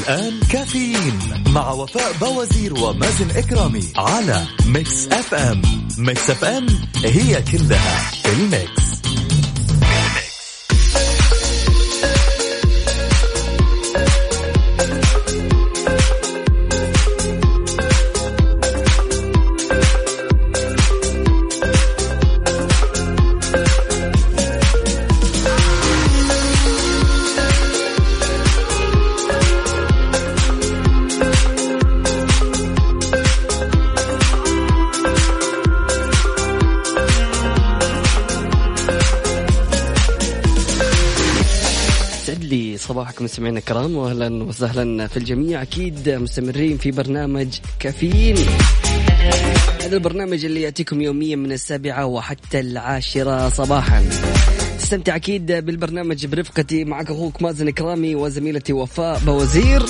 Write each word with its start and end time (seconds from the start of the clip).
الآن 0.00 0.40
كافيين 0.52 1.18
مع 1.48 1.70
وفاء 1.70 2.12
بوزير 2.20 2.74
ومازن 2.74 3.30
كرامي 3.30 3.92
على 3.96 4.46
Mix 4.66 5.08
FM 5.08 5.62
Mix 5.98 6.30
FM 6.30 6.66
هي 7.04 7.42
كلها 7.42 8.10
ال 8.32 8.43
mix. 8.43 8.89
لي 43.20 43.24
صباحكم 43.24 43.24
مستمعينا 43.24 43.58
الكرام 43.58 43.96
واهلا 43.96 44.44
وسهلا 44.44 45.06
في 45.06 45.16
الجميع. 45.16 45.62
أكيد 45.62 46.08
مستمرين 46.08 46.78
في 46.78 46.90
برنامج 46.90 47.48
كافيين. 47.78 48.36
هذا 49.82 49.96
البرنامج 49.96 50.44
اللي 50.44 50.62
يأتيكم 50.62 51.00
يوميا 51.00 51.36
من 51.36 51.52
السابعة 51.52 52.06
وحتى 52.06 52.60
العاشرة 52.60 53.48
صباحا. 53.48 54.04
تستمتع 54.78 55.16
أكيد 55.16 55.52
بالبرنامج 55.52 56.26
برفقتي 56.26 56.84
معك 56.84 57.10
أخوك 57.10 57.42
مازن 57.42 57.70
كرامي 57.70 58.14
وزميلتي 58.14 58.72
وفاء 58.72 59.18
بوزير. 59.18 59.82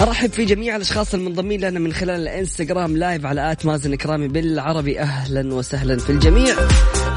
أرحب 0.00 0.30
في 0.30 0.44
جميع 0.44 0.76
الأشخاص 0.76 1.14
المنضمين 1.14 1.60
لنا 1.60 1.78
من 1.78 1.92
خلال 1.92 2.20
الإنستغرام 2.20 2.96
live 2.96 3.26
على 3.26 3.52
at 3.52 3.66
مازن 3.66 3.94
كرامي 3.94 4.28
بالعربي. 4.28 5.00
أهلا 5.00 5.54
وسهلا 5.54 5.98
في 5.98 6.10
الجميع. 6.10 6.56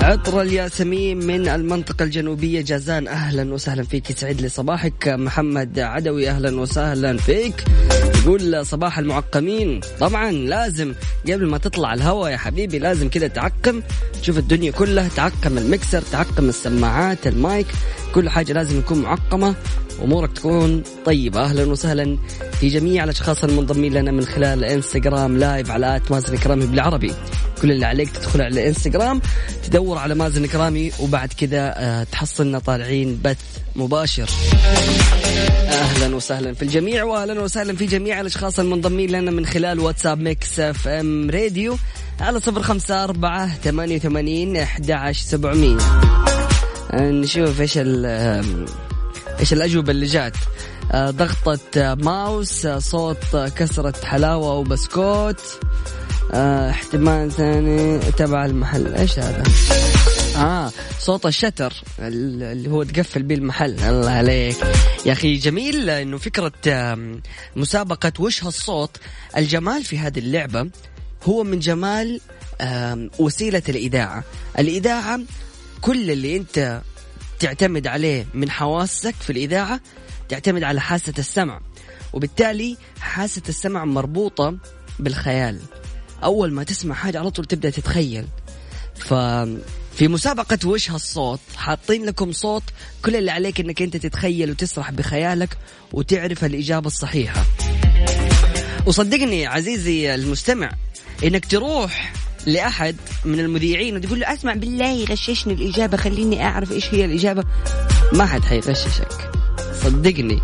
عطر 0.05 0.41
الياسمين 0.41 1.17
من 1.17 1.47
المنطقة 1.47 2.03
الجنوبية. 2.03 2.61
جازان 2.61 3.07
أهلا 3.07 3.53
وسهلا 3.53 3.83
فيك. 3.83 4.09
يسعد 4.09 4.41
لي 4.41 4.49
صباحك 4.49 5.07
محمد 5.07 5.79
عدوي 5.79 6.29
أهلا 6.29 6.59
وسهلا 6.59 7.17
فيك. 7.17 7.63
يقول 8.23 8.65
صباح 8.65 8.99
المعقمين. 8.99 9.79
طبعا 9.99 10.31
لازم 10.31 10.93
قبل 11.25 11.45
ما 11.45 11.57
تطلع 11.57 11.93
الهواء 11.93 12.31
يا 12.31 12.37
حبيبي 12.37 12.79
لازم 12.79 13.09
كذا 13.09 13.27
تعقم. 13.27 13.81
تشوف 14.21 14.37
الدنيا 14.37 14.71
كلها 14.71 15.09
تعقم 15.15 15.57
المكسر 15.57 16.01
تعقم 16.01 16.49
السماعات 16.49 17.27
المايك. 17.27 17.67
كل 18.15 18.29
حاجة 18.29 18.53
لازم 18.53 18.79
يكون 18.79 19.01
معقمة 19.01 19.55
أمورك 20.03 20.31
تكون 20.31 20.83
طيبة. 21.05 21.43
أهلا 21.43 21.63
وسهلا 21.63 22.17
في 22.59 22.67
جميع 22.67 23.03
الأشخاص 23.03 23.43
المنضمين 23.43 23.93
لنا 23.93 24.11
من 24.11 24.25
خلال 24.25 24.59
الانستغرام 24.59 25.37
live 25.37 25.71
على 25.71 25.95
at 25.95 26.11
مازن 26.11 26.37
كرامي 26.37 26.65
بالعربي. 26.65 27.13
كل 27.61 27.71
اللي 27.71 27.85
عليك 27.85 28.09
تدخل 28.09 28.41
على 28.41 28.61
الانستغرام 28.61 29.21
تدور 29.63 29.97
على 29.97 30.15
مازن 30.15 30.45
كرامي 30.45 30.91
وبعد 30.99 31.33
كذا 31.33 31.73
آه، 31.77 32.03
تحصلنا 32.03 32.59
طالعين 32.59 33.19
بث 33.23 33.37
مباشر. 33.75 34.29
أهلا 35.67 36.15
وسهلا 36.15 36.53
في 36.53 36.61
الجميع 36.61 37.03
واهلا 37.03 37.41
وسهلا 37.41 37.75
في 37.75 37.85
جميع 37.85 38.21
الأشخاص 38.21 38.59
المنضمين 38.59 39.09
لنا 39.09 39.31
من 39.31 39.45
خلال 39.45 39.79
واتساب 39.79 40.19
Mix 40.19 40.59
FM 40.59 41.29
Radio 41.29 41.77
على 42.19 42.39
صفر 42.39 42.61
خمسة 42.61 43.03
أربعة 43.03 43.55
ثمانية 43.55 43.95
وثمانين 43.95 44.57
أحد 44.57 44.91
عشر 44.91 45.23
سبعمية. 45.23 45.77
نشوف 46.93 47.61
إيش 47.61 47.77
إيش 49.39 49.53
الأجوبة 49.53 49.91
اللي 49.91 50.05
جات. 50.05 50.33
آه، 50.91 51.09
ضغطة 51.11 51.95
ماوس 51.95 52.65
آه، 52.65 52.79
صوت 52.79 53.35
كسرة 53.35 54.05
حلاوة 54.05 54.51
أو 54.51 54.63
بسكوت 54.63 55.41
آه، 56.33 56.69
احتمال 56.69 57.31
ثاني 57.31 57.99
تبع 57.99 58.45
المحل. 58.45 58.95
إيش 58.95 59.19
هذا؟ 59.19 59.43
آه 60.37 60.71
صوت 60.99 61.25
الشتر 61.25 61.73
ال- 61.99 62.43
اللي 62.43 62.69
هو 62.69 62.83
تقفل 62.83 63.23
به 63.23 63.35
المحل. 63.35 63.79
الله 63.79 64.11
عليك. 64.11 64.57
يا 65.05 65.11
أخي 65.11 65.37
جميل 65.37 65.89
إنه 65.89 66.17
فكرة 66.17 66.51
مسابقة 67.55 68.11
وش 68.19 68.43
هالصوت. 68.43 68.97
الجمال 69.37 69.83
في 69.83 69.97
هذه 69.97 70.19
اللعبة 70.19 70.69
هو 71.23 71.43
من 71.43 71.59
جمال 71.59 72.21
وسيلة 73.19 73.63
الإذاعة. 73.69 74.23
الإذاعة 74.59 75.19
كل 75.81 76.11
اللي 76.11 76.37
انت 76.37 76.81
تعتمد 77.39 77.87
عليه 77.87 78.25
من 78.33 78.51
حواسك 78.51 79.15
في 79.15 79.29
الإذاعة 79.29 79.81
تعتمد 80.29 80.63
على 80.63 80.81
حاسة 80.81 81.13
السمع. 81.19 81.61
وبالتالي 82.13 82.77
حاسة 82.99 83.41
السمع 83.49 83.85
مربوطة 83.85 84.57
بالخيال. 84.99 85.59
أول 86.23 86.53
ما 86.53 86.63
تسمع 86.63 86.95
حاجة 86.95 87.19
على 87.19 87.31
طول 87.31 87.45
تبدأ 87.45 87.69
تتخيل. 87.69 88.25
ففي 88.95 90.07
مسابقة 90.07 90.59
وش 90.65 90.91
هالصوت؟ 90.91 91.39
حاطين 91.55 92.05
لكم 92.05 92.31
صوت 92.31 92.63
كل 93.05 93.15
اللي 93.15 93.31
عليك 93.31 93.59
إنك 93.59 93.81
أنت 93.81 93.97
تتخيل 93.97 94.51
وتسرح 94.51 94.91
بخيالك 94.91 95.57
وتعرف 95.93 96.45
الإجابة 96.45 96.87
الصحيحة. 96.87 97.45
وصدقني 98.85 99.45
عزيزي 99.45 100.15
المستمع 100.15 100.71
إنك 101.23 101.45
تروح 101.45 102.13
لأحد 102.45 102.95
من 103.25 103.39
المذيعين 103.39 103.95
وتقول 103.95 104.19
له 104.19 104.33
أسمع 104.33 104.53
بالله 104.53 105.03
غششني 105.03 105.53
الإجابة 105.53 105.97
خليني 105.97 106.43
أعرف 106.43 106.71
إيش 106.71 106.93
هي 106.93 107.05
الإجابة. 107.05 107.43
ما 108.13 108.25
حد 108.25 108.43
حيغششك 108.43 109.31
صدقني. 109.83 110.41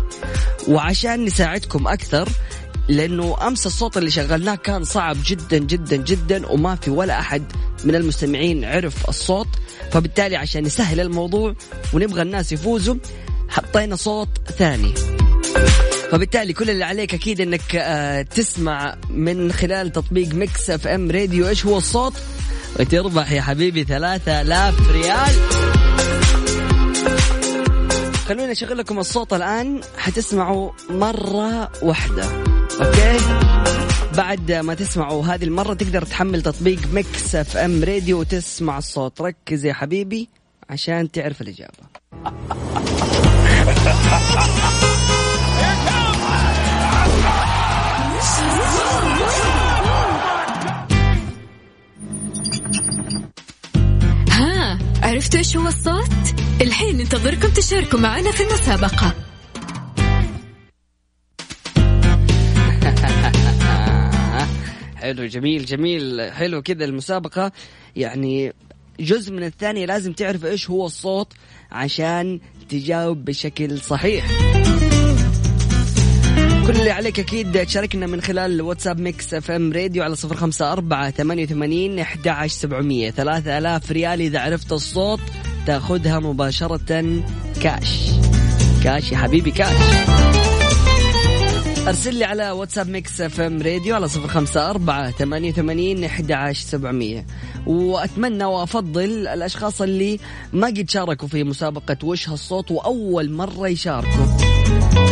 وعشان 0.68 1.24
نساعدكم 1.24 1.88
أكثر 1.88 2.28
لأنه 2.88 3.36
أمس 3.46 3.66
الصوت 3.66 3.96
اللي 3.96 4.10
شغلناه 4.10 4.54
كان 4.54 4.84
صعب 4.84 5.16
جدا 5.24 5.58
جدا 5.58 5.96
جدا 5.96 6.46
وما 6.46 6.76
في 6.76 6.90
ولا 6.90 7.20
أحد 7.20 7.42
من 7.84 7.94
المستمعين 7.94 8.64
عرف 8.64 9.08
الصوت. 9.08 9.48
فبالتالي 9.90 10.36
عشان 10.36 10.62
نسهل 10.62 11.00
الموضوع 11.00 11.54
ونبغى 11.92 12.22
الناس 12.22 12.52
يفوزوا 12.52 12.94
حطينا 13.48 13.96
صوت 13.96 14.28
ثاني. 14.58 14.94
فبالتالي 16.12 16.52
كل 16.52 16.70
اللي 16.70 16.84
عليك 16.84 17.14
أكيد 17.14 17.40
إنك 17.40 17.76
آه، 17.76 18.22
تسمع 18.22 18.96
من 19.10 19.52
خلال 19.52 19.92
تطبيق 19.92 20.34
Mix 20.34 20.70
FM 20.70 21.10
Radio. 21.10 21.48
إيش 21.48 21.66
هو 21.66 21.78
الصوت؟ 21.78 22.12
وتربح 22.80 23.32
يا 23.32 23.42
حبيبي 23.42 23.84
ثلاثة 23.84 24.40
آلاف 24.40 24.90
ريال. 24.90 25.34
خلوني 28.28 28.52
أشغل 28.52 28.78
لكم 28.78 28.98
الصوت 28.98 29.32
الآن. 29.32 29.80
حتسمعوا 29.98 30.70
مرة 30.90 31.72
واحدة. 31.82 32.24
okay؟ 32.80 33.18
بعد 34.16 34.52
ما 34.52 34.74
تسمعوا 34.74 35.24
هذه 35.24 35.44
المرة 35.44 35.74
تقدر 35.74 36.04
تحمل 36.04 36.42
تطبيق 36.42 36.78
Mix 36.92 37.34
FM 37.34 37.84
Radio 37.84 38.20
وتسمع 38.20 38.78
الصوت. 38.78 39.20
ركز 39.20 39.64
يا 39.64 39.72
حبيبي 39.72 40.28
عشان 40.70 41.10
تعرف 41.10 41.42
الإجابة. 41.42 41.82
ها 54.30 54.78
عرفتوا 55.02 55.38
إيش 55.38 55.56
هو 55.56 55.68
الصوت؟ 55.68 56.10
الحين 56.60 56.96
ننتظركم 56.96 57.48
تشاركوا 57.48 57.98
معنا 57.98 58.30
في 58.30 58.42
المسابقة. 58.42 59.14
حلو 64.96 65.26
جميل 65.26 65.64
جميل 65.64 66.32
حلو 66.32 66.62
كذا 66.62 66.84
المسابقة. 66.84 67.52
يعني 67.96 68.52
جزء 69.00 69.32
من 69.32 69.44
الثانية 69.44 69.86
لازم 69.86 70.12
تعرف 70.12 70.44
إيش 70.44 70.70
هو 70.70 70.86
الصوت 70.86 71.32
عشان 71.72 72.40
تجاوب 72.68 73.24
بشكل 73.24 73.80
صحيح. 73.80 74.26
كل 76.66 76.76
اللي 76.76 76.90
عليك 76.90 77.20
أكيد 77.20 77.66
تشاركنا 77.66 78.06
من 78.06 78.20
خلال 78.20 78.62
واتساب 78.62 79.00
Mix 79.00 79.34
FM 79.34 79.72
Radio 79.72 80.02
على 80.02 80.16
صفر 80.16 80.36
خمسة 80.36 80.72
أربعة 80.72 81.10
ثمانية 81.10 81.44
وثمانين 81.44 81.98
أحد 81.98 82.28
عشر 82.28 82.54
سبعمية 82.54 83.10
ثلاثة 83.10 83.58
آلاف 83.58 83.92
ريال. 83.92 84.20
إذا 84.20 84.40
عرفت 84.40 84.72
الصوت 84.72 85.20
تأخذها 85.66 86.18
مباشرة 86.18 87.22
cash. 87.62 88.10
cash 88.84 89.12
يا 89.12 89.16
حبيبي 89.16 89.50
كاش. 89.50 89.76
أرسل 91.88 92.14
لي 92.14 92.24
على 92.24 92.50
واتساب 92.50 92.88
Mix 92.88 93.20
FM 93.20 93.62
Radio 93.62 93.94
على 93.94 94.08
صفر 94.08 94.28
خمسة 94.28 94.70
أربعة 94.70 95.10
ثمانية 95.10 95.50
وثمانين 95.50 96.04
أحد 96.04 96.32
عشر 96.32 96.66
سبعمية. 96.66 97.26
وأتمنى 97.66 98.44
وأفضل 98.44 99.28
الأشخاص 99.28 99.82
اللي 99.82 100.18
ما 100.52 100.66
قد 100.66 100.90
شاركوا 100.90 101.28
في 101.28 101.44
مسابقة 101.44 101.96
وش 102.04 102.28
هالصوت 102.28 102.70
وأول 102.70 103.32
مرة 103.32 103.68
يشاركوا. 103.68 104.26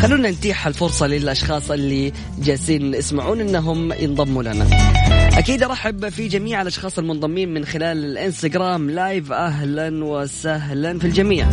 خلونا 0.01 0.31
نتيح 0.31 0.67
الفرصة 0.67 1.07
للأشخاص 1.07 1.71
اللي 1.71 2.13
جالسين 2.39 2.95
يسمعون 2.95 3.41
أنهم 3.41 3.93
ينضموا 3.93 4.43
لنا. 4.43 4.67
أكيد 5.39 5.63
أرحب 5.63 6.09
في 6.09 6.29
جميع 6.29 6.63
الأشخاص 6.63 6.99
المنضمين 6.99 7.55
من 7.55 7.65
خلال 7.65 8.05
الإنستغرام. 8.05 8.91
live 8.91 9.33
أهلا 9.33 10.05
وسهلا 10.05 10.99
في 10.99 11.05
الجميع. 11.05 11.49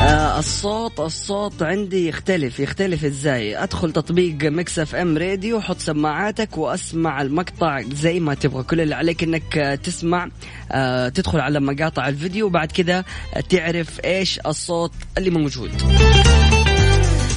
آه 0.00 0.38
الصوت 0.38 1.00
الصوت 1.00 1.62
عندي 1.62 2.08
يختلف 2.08 2.60
يختلف 2.60 3.04
إزاي؟ 3.04 3.62
أدخل 3.62 3.92
تطبيق 3.92 4.44
Mix 4.44 4.78
FM 4.78 5.18
Radio 5.18 5.60
حط 5.60 5.78
سماعاتك 5.78 6.58
وأسمع 6.58 7.22
المقطع 7.22 7.82
زي 7.82 8.20
ما 8.20 8.34
تبغى. 8.34 8.62
كل 8.62 8.80
اللي 8.80 8.94
عليك 8.94 9.22
إنك 9.22 9.58
آه، 9.58 9.74
تسمع 9.74 10.28
آه 10.72 11.08
تدخل 11.08 11.40
على 11.40 11.60
مقاطع 11.60 12.08
الفيديو 12.08 12.46
وبعد 12.46 12.72
كذا 12.72 13.04
تعرف 13.48 14.00
إيش 14.04 14.40
الصوت 14.46 14.92
اللي 15.18 15.30
موجود. 15.30 15.70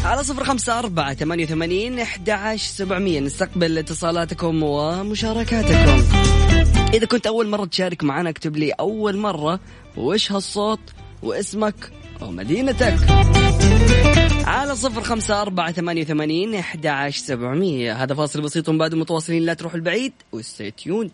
على 0.06 0.24
صفر 0.24 0.44
خمسة 0.44 0.80
أربعة 0.80 1.14
ثمانية 1.14 1.46
وثمانين 1.46 2.00
أحد 2.00 2.30
عشر 2.30 2.68
سبعمية. 2.68 3.20
نستقبل 3.20 3.78
اتصالاتكم 3.78 4.64
ومشاركاتكم. 4.64 6.04
إذا 6.94 7.06
كنت 7.06 7.28
أول 7.28 7.50
مرة 7.50 7.66
تشارك 7.66 8.04
معنا 8.04 8.30
اكتب 8.30 8.56
لي 8.58 8.72
أول 8.72 9.18
مرة 9.18 9.60
وإيش 9.98 10.32
هالصوت 10.32 10.80
واسمك 11.24 11.92
ومدينتك 12.22 12.98
على 14.46 14.76
صفر 14.76 15.02
خمسة 15.04 15.42
أربعة 15.42 15.72
ثمانية 15.72 16.02
وثمانين 16.02 16.56
أحد 16.56 16.86
عشر 16.86 17.20
سبعمية. 17.24 18.04
هذا 18.04 18.16
فاصل 18.16 18.42
بسيط 18.42 18.70
بعد 18.70 18.96
متواصلين 18.96 19.44
لا 19.44 19.54
تروحوا 19.54 19.78
البعيد 19.78 20.14
و 20.32 20.40
stay 20.40 20.72
tuned 20.72 21.12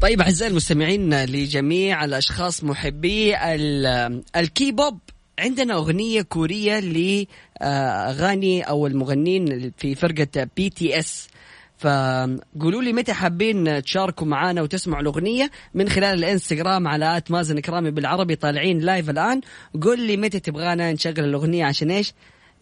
طيب 0.00 0.20
أعزائي 0.20 0.50
المستمعين 0.50 1.24
لجميع 1.24 2.04
الأشخاص 2.04 2.64
محبي 2.64 3.36
ال- 3.36 4.22
الكيبوب 4.36 4.98
عندنا 5.38 5.74
أغنية 5.74 6.22
كورية 6.22 6.80
لأغاني 6.80 8.62
أو 8.62 8.86
المغنين 8.86 9.72
في 9.78 9.94
فرقة 9.94 10.48
BTS. 10.56 11.28
فقولوا 11.78 12.82
لي 12.82 12.92
متى 12.92 13.12
حابين 13.12 13.82
تشاركوا 13.82 14.26
معنا 14.26 14.62
وتسمعوا 14.62 15.02
الأغنية. 15.02 15.50
من 15.74 15.88
خلال 15.88 16.18
الإنستغرام 16.18 16.88
على 16.88 17.16
at 17.16 17.30
مازن 17.30 17.60
كرامي 17.60 17.90
بالعربي 17.90 18.36
طالعين 18.36 18.78
live 18.78 19.10
الآن. 19.10 19.40
قول 19.82 20.00
لي 20.00 20.16
متى 20.16 20.40
تبغانا 20.40 20.92
نشغل 20.92 21.20
الأغنية 21.20 21.64
عشان 21.64 21.90
إيش؟ 21.90 22.12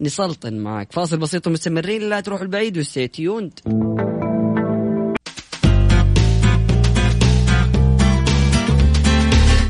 نسلطن 0.01 0.53
معك. 0.53 0.93
فاصل 0.93 1.17
بسيط 1.17 1.47
ومستمرين 1.47 2.09
لا 2.09 2.19
تروحوا 2.19 2.45
البعيد 2.45 2.77
وستي 2.77 3.07
تيوند 3.07 3.59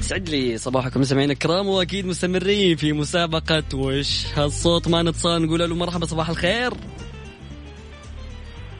سعد 0.01 0.29
لي 0.29 0.57
صباحكم 0.57 1.01
مستمعينا 1.01 1.33
الكرام 1.33 1.67
وأكيد 1.67 2.05
مستمرين 2.05 2.75
في 2.75 2.93
مسابقة 2.93 3.63
وش 3.73 4.25
هالصوت 4.35 4.87
ما 4.87 5.03
نتصان. 5.03 5.41
نقول 5.41 5.59
له 5.59 5.75
مرحبا 5.75 6.05
صباح 6.05 6.29
الخير. 6.29 6.73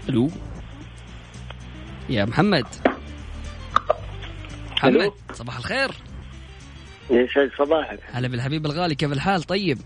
ألو. 0.09 0.29
يا 2.09 2.25
محمد. 2.25 2.65
محمد. 4.71 5.12
صباح 5.33 5.57
الخير. 5.57 5.92
يسعد 7.09 7.50
صباحك. 7.57 8.00
هلا 8.12 8.27
بالحبيب 8.27 8.65
الغالي 8.65 8.95
كيف 8.95 9.12
الحال؟ 9.12 9.44
طيب. 9.44 9.77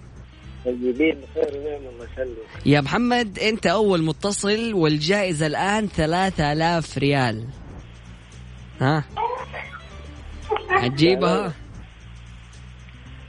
طيبين 0.65 1.21
بخير 1.21 1.57
ونعم 1.57 1.93
الله 1.93 2.07
يسلمك. 2.13 2.65
يا 2.65 2.81
محمد 2.81 3.39
انت 3.39 3.67
اول 3.67 4.03
متصل 4.03 4.73
والجائزة 4.73 5.47
الآن 5.47 5.87
ثلاثة 5.87 6.51
آلاف 6.51 6.97
ريال. 6.97 7.47
ها؟ 8.81 9.03
حتجيبها 10.69 11.53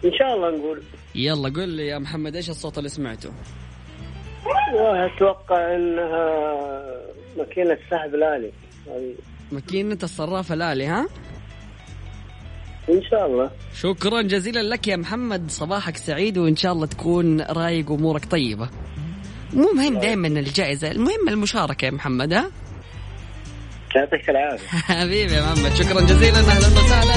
إن 0.05 0.13
شاء 0.19 0.35
الله 0.37 0.59
نقول. 0.59 0.83
يلا 1.15 1.49
قل 1.49 1.69
لي 1.69 1.87
يا 1.87 1.99
محمد 1.99 2.37
إيش 2.37 2.51
الصوت 2.51 2.79
اللي 2.79 2.89
سمعته؟ 2.89 3.33
واتوقع 4.75 5.75
إنها 5.75 6.43
ماكينة 7.37 7.79
سحب 7.91 8.15
الآلي. 8.15 8.53
ماكينة 9.53 9.99
الصراف 10.03 10.53
الآلي 10.53 10.87
ها؟ 10.87 11.09
إن 12.89 13.03
شاء 13.11 13.27
الله. 13.27 13.51
شكرا 13.75 14.23
جزيلا 14.23 14.63
لك 14.63 14.89
يا 14.89 14.97
محمد. 14.97 15.51
صباحك 15.51 15.97
سعيد 15.97 16.39
وإن 16.39 16.57
شاء 16.57 16.73
الله 16.73 16.87
تكون 16.87 17.41
رايق 17.41 17.91
وأمورك 17.91 18.25
طيبة. 18.25 18.69
مو 19.53 19.73
مهم 19.73 19.99
دائما 19.99 20.29
الجائزة 20.29 20.91
المهم 20.91 21.29
المشاركة 21.29 21.85
يا 21.85 21.91
محمد 21.91 22.33
ها؟ 22.33 22.51
يعطيك 23.97 24.31
العافية. 24.31 24.69
حبيبي 25.01 25.33
يا 25.33 25.43
محمد 25.43 25.75
شكرا 25.75 26.01
جزيلا. 26.01 26.39
أهلا 26.39 26.67
وسهلا. 26.67 27.15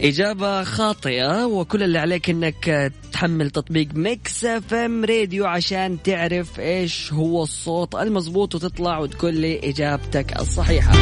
إجابة 0.00 0.64
خاطئة 0.64 1.46
وكل 1.46 1.82
اللي 1.82 1.98
عليك 1.98 2.30
إنك 2.30 2.92
تحمل 3.18 3.50
تطبيق 3.50 3.88
Mix 3.94 4.44
FM 4.44 5.04
Radio 5.04 5.46
عشان 5.46 6.02
تعرف 6.02 6.60
إيش 6.60 7.12
هو 7.12 7.42
الصوت 7.42 7.94
المضبوط 7.94 8.54
وتطلع 8.54 8.98
وتقول 8.98 9.34
لي 9.34 9.70
إجابتك 9.70 10.40
الصحيحة. 10.40 10.92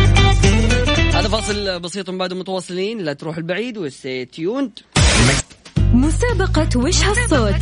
هذا 1.15 1.29
فاصل 1.29 1.81
بسيط 1.81 2.11
من 2.11 2.19
بعد 2.19 2.33
متواصلين. 2.33 2.99
لا 2.99 3.13
تروح 3.13 3.37
البعيد 3.37 3.79
و 3.79 3.88
stay 3.88 4.25
tuned 4.25 4.79
مسابقة 5.79 6.69
وش 6.77 7.03
هالصوت؟ 7.03 7.55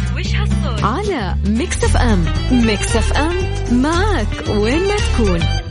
على 0.83 1.37
Mix 1.47 1.85
FM 1.85 2.25
Mix 2.53 2.97
FM 2.97 3.37
معك 3.83 4.49
وين 4.49 4.89
ما 4.89 4.97
تكون. 4.97 5.64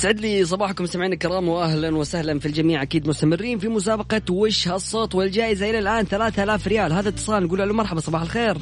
سعد 0.00 0.20
لي 0.20 0.44
صباحكم 0.44 0.86
سمعين 0.86 1.12
الكرام 1.12 1.48
واهلا 1.48 1.96
وسهلا 1.96 2.38
في 2.38 2.46
الجميع. 2.46 2.82
أكيد 2.82 3.08
مستمرين 3.08 3.58
في 3.58 3.68
مسابقة 3.68 4.22
وش 4.30 4.68
هالصوت 4.68 5.14
والجائزة 5.14 5.70
إلى 5.70 5.78
الآن 5.78 6.04
3000 6.04 6.66
ريال. 6.66 6.92
هذا 6.92 7.08
اتصال 7.08 7.42
نقول 7.42 7.58
له 7.58 7.72
مرحبا 7.74 8.00
صباح 8.00 8.22
الخير. 8.22 8.56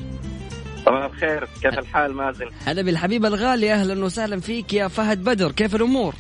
صباح 0.86 1.04
الخير 1.04 1.48
كيف 1.62 1.78
الحال 1.78 2.14
مازن؟ 2.14 2.46
هلا 2.64 2.82
بالحبيب 2.82 3.26
الغالي 3.26 3.72
أهلا 3.72 4.04
وسهلا 4.04 4.40
فيك 4.40 4.72
يا 4.72 4.88
فهد 4.88 5.24
بدر. 5.24 5.52
كيف 5.52 5.74
الأمور؟ 5.74 6.14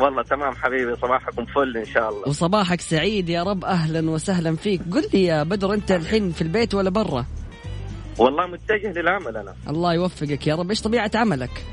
والله 0.00 0.22
تمام 0.22 0.54
حبيبي 0.54 0.96
صباحكم 0.96 1.46
فل 1.46 1.76
إن 1.76 1.86
شاء 1.86 2.10
الله. 2.10 2.28
وصباحك 2.28 2.80
سعيد 2.80 3.28
يا 3.28 3.42
رب 3.42 3.64
أهلا 3.64 4.10
وسهلا 4.10 4.56
فيك. 4.56 4.80
قل 4.92 5.04
لي 5.14 5.24
يا 5.24 5.42
بدر 5.42 5.74
أنت 5.74 5.92
الحين 5.92 6.32
في 6.32 6.42
البيت 6.42 6.74
ولا 6.74 6.90
برا؟ 6.90 7.26
والله 8.18 8.46
متجه 8.46 8.92
للعمل 9.00 9.36
أنا. 9.36 9.54
الله 9.68 9.94
يوفقك 9.94 10.46
يا 10.46 10.54
رب. 10.54 10.70
إيش 10.70 10.82
طبيعة 10.82 11.10
عملك؟ 11.14 11.64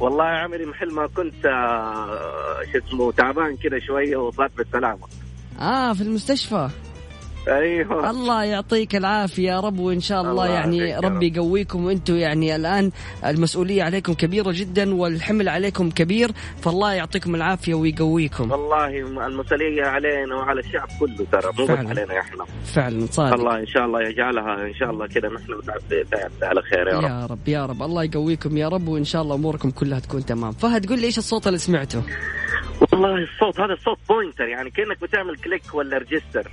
والله 0.00 0.24
عملي 0.24 0.66
محل 0.66 0.94
ما 0.94 1.06
كنت 1.06 1.46
آه، 1.46 2.62
شو 2.72 2.78
اسمه 2.78 3.12
تعبان 3.12 3.56
كذا 3.56 3.78
شوية 3.78 4.16
وطلعت 4.16 4.50
بالسلامة. 4.56 5.06
آه 5.60 5.92
في 5.92 6.00
المستشفى. 6.00 6.68
أيوه. 7.48 8.10
الله 8.10 8.44
يعطيك 8.44 8.96
العافية 8.96 9.48
يا 9.50 9.60
رب 9.60 9.78
وإن 9.78 10.00
شاء 10.00 10.20
الله, 10.20 10.30
الله 10.30 10.46
يعني 10.46 10.96
ربي 10.96 11.28
رب. 11.28 11.36
يقويكم 11.36 11.84
وأنتم 11.84 12.16
يعني 12.16 12.56
الآن 12.56 12.90
المسؤولية 13.26 13.82
عليكم 13.82 14.14
كبيرة 14.14 14.52
جدا 14.54 14.94
والحمل 14.94 15.48
عليكم 15.48 15.90
كبير 15.90 16.30
فالله 16.62 16.92
يعطيكم 16.92 17.34
العافية 17.34 17.74
ويقويكم. 17.74 18.50
والله 18.50 18.86
المسؤولية 19.26 19.84
علينا 19.84 20.34
وعلى 20.34 20.60
الشعب 20.60 20.88
كله 21.00 21.26
ترى 21.32 21.52
مو 21.58 21.64
بس. 21.64 21.70
علينا 21.70 22.20
إحنا. 22.20 22.44
فعلا 22.64 23.06
صادق. 23.10 23.34
الله 23.34 23.58
إن 23.58 23.66
شاء 23.66 23.84
الله 23.84 24.02
يجعلها 24.02 24.66
إن 24.66 24.74
شاء 24.74 24.90
الله 24.90 25.06
كذا 25.06 25.28
نحن 25.28 25.52
على 26.42 26.62
خير 26.62 26.88
يا 26.88 26.98
رب. 26.98 27.02
يا 27.04 27.26
رب 27.26 27.48
يا 27.48 27.66
رب. 27.66 27.82
الله 27.82 28.04
يقويكم 28.04 28.56
يا 28.56 28.68
رب 28.68 28.88
وإن 28.88 29.04
شاء 29.04 29.22
الله 29.22 29.34
أموركم 29.34 29.70
كلها 29.70 29.98
تكون 29.98 30.24
تمام. 30.24 30.52
فهد 30.52 30.86
قل 30.88 30.98
لي 31.00 31.06
إيش 31.06 31.18
الصوت 31.18 31.46
اللي 31.46 31.58
سمعته؟ 31.58 32.02
والله 32.92 33.14
الصوت 33.14 33.60
هذا 33.60 33.72
الصوت 33.72 33.98
pointer 34.08 34.44
يعني 34.44 34.70
كأنك 34.70 35.00
بتعمل 35.02 35.36
click 35.36 35.74
ولا 35.74 35.98
register. 35.98 36.50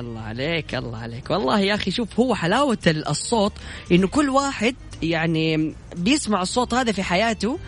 الله 0.00 0.20
عليك 0.20 0.74
الله 0.74 0.98
عليك. 0.98 1.30
والله 1.30 1.60
يا 1.60 1.74
أخي 1.74 1.90
شوف 1.90 2.20
هو 2.20 2.34
حلاوة 2.34 2.78
ال- 2.86 3.08
الصوت 3.08 3.52
إنه 3.92 4.08
كل 4.08 4.28
واحد 4.28 4.74
يعني 5.02 5.74
بيسمع 5.96 6.42
الصوت 6.42 6.74
هذا 6.74 6.92
في 6.92 7.02
حياته 7.02 7.58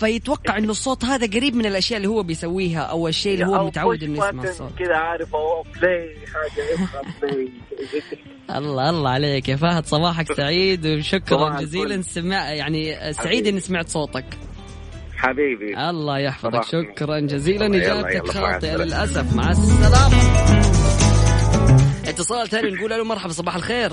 فيتوقع 0.00 0.58
إنه 0.58 0.70
الصوت 0.70 1.04
هذا 1.04 1.26
قريب 1.26 1.54
من 1.54 1.66
الأشياء 1.66 1.96
اللي 1.96 2.08
هو 2.08 2.22
بيسويها 2.22 2.80
أو 2.80 3.08
الشيء 3.08 3.34
اللي 3.34 3.46
هو 3.46 3.66
متعود 3.66 4.02
إنه 4.02 4.26
يسمع 4.26 4.42
الصوت. 4.44 4.70
كذا 4.78 4.96
عارف 4.96 5.34
أو 5.34 5.62
play 5.80 6.16
حاجة 6.32 6.88
play 7.22 7.48
الله 8.50 8.90
الله 8.90 9.10
عليك 9.10 9.48
يا 9.48 9.56
فهد. 9.56 9.86
صباحك 9.86 10.32
سعيد 10.32 10.86
وشكرا 10.86 11.60
جزيلا. 11.60 12.02
سمع 12.02 12.50
يعني 12.50 13.12
سعيد. 13.12 13.46
إني 13.46 13.60
سمعت 13.60 13.88
صوتك. 13.88 14.24
حبيبي. 15.16 15.90
الله 15.90 16.18
يحفظك. 16.18 16.64
شكرا 16.64 17.20
جزيلا. 17.20 17.66
يلا، 17.66 17.76
يلا، 17.76 18.00
إجابتك 18.00 18.30
خاطئة. 18.30 18.76
للأسف. 18.76 19.36
مع 19.36 19.50
السلامة. 19.50 20.51
اتصال 22.12 22.48
ثاني 22.48 22.70
نقول 22.70 22.90
له 22.90 23.04
مرحبا 23.04 23.32
صباح 23.32 23.56
الخير. 23.56 23.92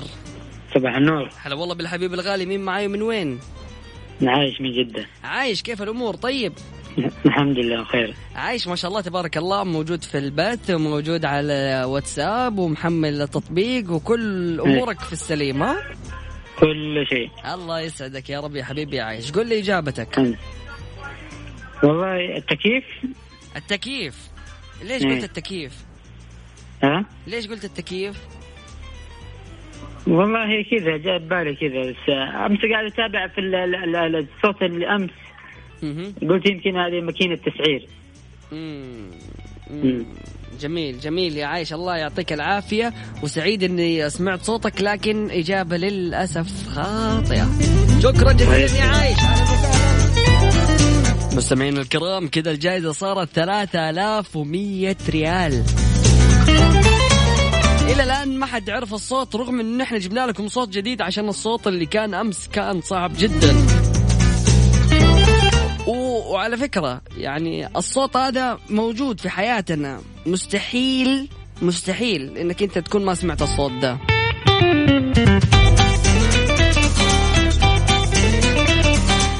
صباح 0.74 0.96
النور. 0.96 1.28
هلا 1.42 1.54
والله 1.54 1.74
بالحبيب 1.74 2.14
الغالي 2.14 2.46
مين 2.46 2.60
معاي 2.60 2.86
ومن 2.86 3.02
وين؟ 3.02 3.40
عايش 4.22 4.60
من 4.60 4.72
جدة. 4.72 5.06
عايش 5.24 5.62
كيف 5.62 5.82
الأمور؟ 5.82 6.14
طيب. 6.14 6.52
الحمد 7.26 7.58
لله 7.58 7.84
خير 7.84 8.14
عايش 8.34 8.68
ما 8.68 8.76
شاء 8.76 8.88
الله 8.88 9.00
تبارك 9.00 9.36
الله 9.36 9.64
موجود 9.64 10.04
في 10.04 10.18
البث 10.18 10.70
وموجود 10.70 11.24
على 11.24 11.84
واتساب 11.86 12.58
ومحمل 12.58 13.22
التطبيق 13.22 13.90
وكل 13.90 14.60
أمورك 14.60 15.00
في 15.00 15.12
السليم 15.12 15.62
ها 15.62 15.76
كل 16.58 17.06
شيء. 17.08 17.30
الله 17.54 17.80
يسعدك 17.80 18.30
يا 18.30 18.40
رب 18.40 18.56
يا 18.56 18.64
حبيبي 18.64 19.00
عايش. 19.00 19.32
قل 19.32 19.46
لي 19.46 19.58
إجابتك. 19.58 20.36
والله 21.82 22.36
التكييف؟ 22.36 22.84
التكييف. 23.56 24.16
ليش 24.82 25.02
إيه. 25.02 25.14
قلت 25.14 25.24
التكييف؟ 25.24 25.72
ها؟ 26.82 27.04
ليش 27.26 27.46
قلت 27.48 27.64
التكييف؟ 27.64 28.16
والله 30.06 30.62
كذا 30.70 30.96
جاء 30.96 31.18
ببالي 31.18 31.54
كذا 31.54 31.80
بس 31.90 31.96
أمس 32.46 32.58
قاعد 32.72 32.84
أتابع 32.92 33.26
في 33.28 33.38
ال- 33.40 33.54
ال- 33.54 33.96
ال- 33.96 34.16
الصوت 34.36 34.62
اللي 34.62 34.86
أمس. 34.86 35.10
قلت 36.30 36.46
يمكن 36.50 36.76
هذه 36.76 37.00
ماكينة 37.00 37.36
تسعير. 37.36 37.86
جميل 40.60 41.00
جميل 41.00 41.36
يا 41.36 41.46
عايش 41.46 41.72
الله 41.72 41.96
يعطيك 41.96 42.32
العافية 42.32 42.92
وسعيد 43.22 43.62
إني 43.62 44.10
سمعت 44.10 44.42
صوتك 44.42 44.80
لكن 44.82 45.30
إجابة 45.30 45.76
للأسف 45.76 46.68
خاطئة. 46.68 47.48
شكرا 48.02 48.32
جزيلا 48.32 48.84
يا 48.84 48.90
عايش. 48.90 49.18
مستمعينا 51.36 51.80
الكرام 51.80 52.28
كذا 52.28 52.50
الجائزة 52.50 52.92
صارت 52.92 53.28
3100 53.28 54.96
ريال. 55.10 55.62
إلى 57.88 58.02
الآن 58.02 58.38
ما 58.38 58.46
حد 58.46 58.70
عرف 58.70 58.94
الصوت 58.94 59.36
رغم 59.36 59.60
إن 59.60 59.80
إحنا 59.80 59.98
جبنا 59.98 60.26
لكم 60.26 60.48
صوت 60.48 60.68
جديد 60.68 61.02
عشان 61.02 61.28
الصوت 61.28 61.66
اللي 61.66 61.86
كان 61.86 62.14
أمس 62.14 62.48
كان 62.48 62.80
صعب 62.80 63.12
جدا. 63.18 63.56
وعلى 65.86 66.56
فكرة 66.56 67.00
يعني 67.16 67.76
الصوت 67.76 68.16
هذا 68.16 68.58
موجود 68.70 69.20
في 69.20 69.28
حياتنا. 69.30 70.00
مستحيل 70.26 71.28
مستحيل 71.62 72.38
إنك 72.38 72.62
أنت 72.62 72.78
تكون 72.78 73.04
ما 73.04 73.14
سمعت 73.14 73.42
الصوت 73.42 73.72
ده. 73.72 73.98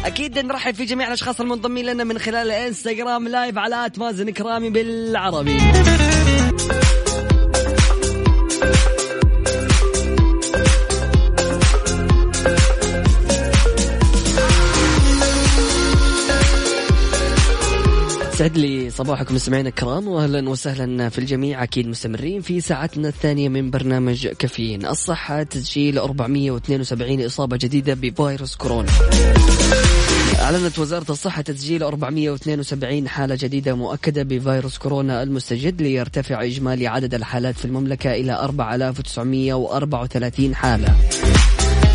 أكيد 0.04 0.38
نرحب 0.38 0.74
في 0.74 0.84
جميع 0.84 1.06
الأشخاص 1.06 1.40
المنضمين 1.40 1.86
لنا 1.86 2.04
من 2.04 2.18
خلال 2.18 2.50
الانستغرام 2.50 3.28
لايف 3.28 3.58
على 3.58 3.86
آت 3.86 3.98
مازن 3.98 4.30
كرامي 4.30 4.70
بالعربي. 4.70 5.58
سعد 18.40 18.58
لي 18.58 18.90
صباحكم 18.90 19.34
مستمعينا 19.34 19.68
الكرام 19.68 20.08
واهلا 20.08 20.48
وسهلا 20.48 21.08
في 21.08 21.18
الجميع. 21.18 21.62
أكيد 21.62 21.88
مستمرين 21.88 22.40
في 22.40 22.60
ساعتنا 22.60 23.08
الثانية 23.08 23.48
من 23.48 23.70
برنامج 23.70 24.26
كافيين. 24.26 24.86
الصحة 24.86 25.42
تسجيل 25.42 25.98
472 25.98 27.24
إصابة 27.24 27.56
جديدة 27.56 27.94
بفيروس 27.94 28.56
كورونا. 28.56 28.88
أعلنت 30.40 30.78
وزارة 30.78 31.10
الصحة 31.10 31.42
تسجيل 31.42 31.82
472 31.82 33.08
حالة 33.08 33.38
جديدة 33.40 33.74
مؤكدة 33.74 34.22
بفيروس 34.22 34.78
كورونا 34.78 35.22
المستجد 35.22 35.82
ليرتفع 35.82 36.44
إجمالي 36.44 36.86
عدد 36.86 37.14
الحالات 37.14 37.58
في 37.58 37.64
المملكة 37.64 38.12
إلى 38.12 38.32
4934 38.32 40.54
حالة. 40.54 40.96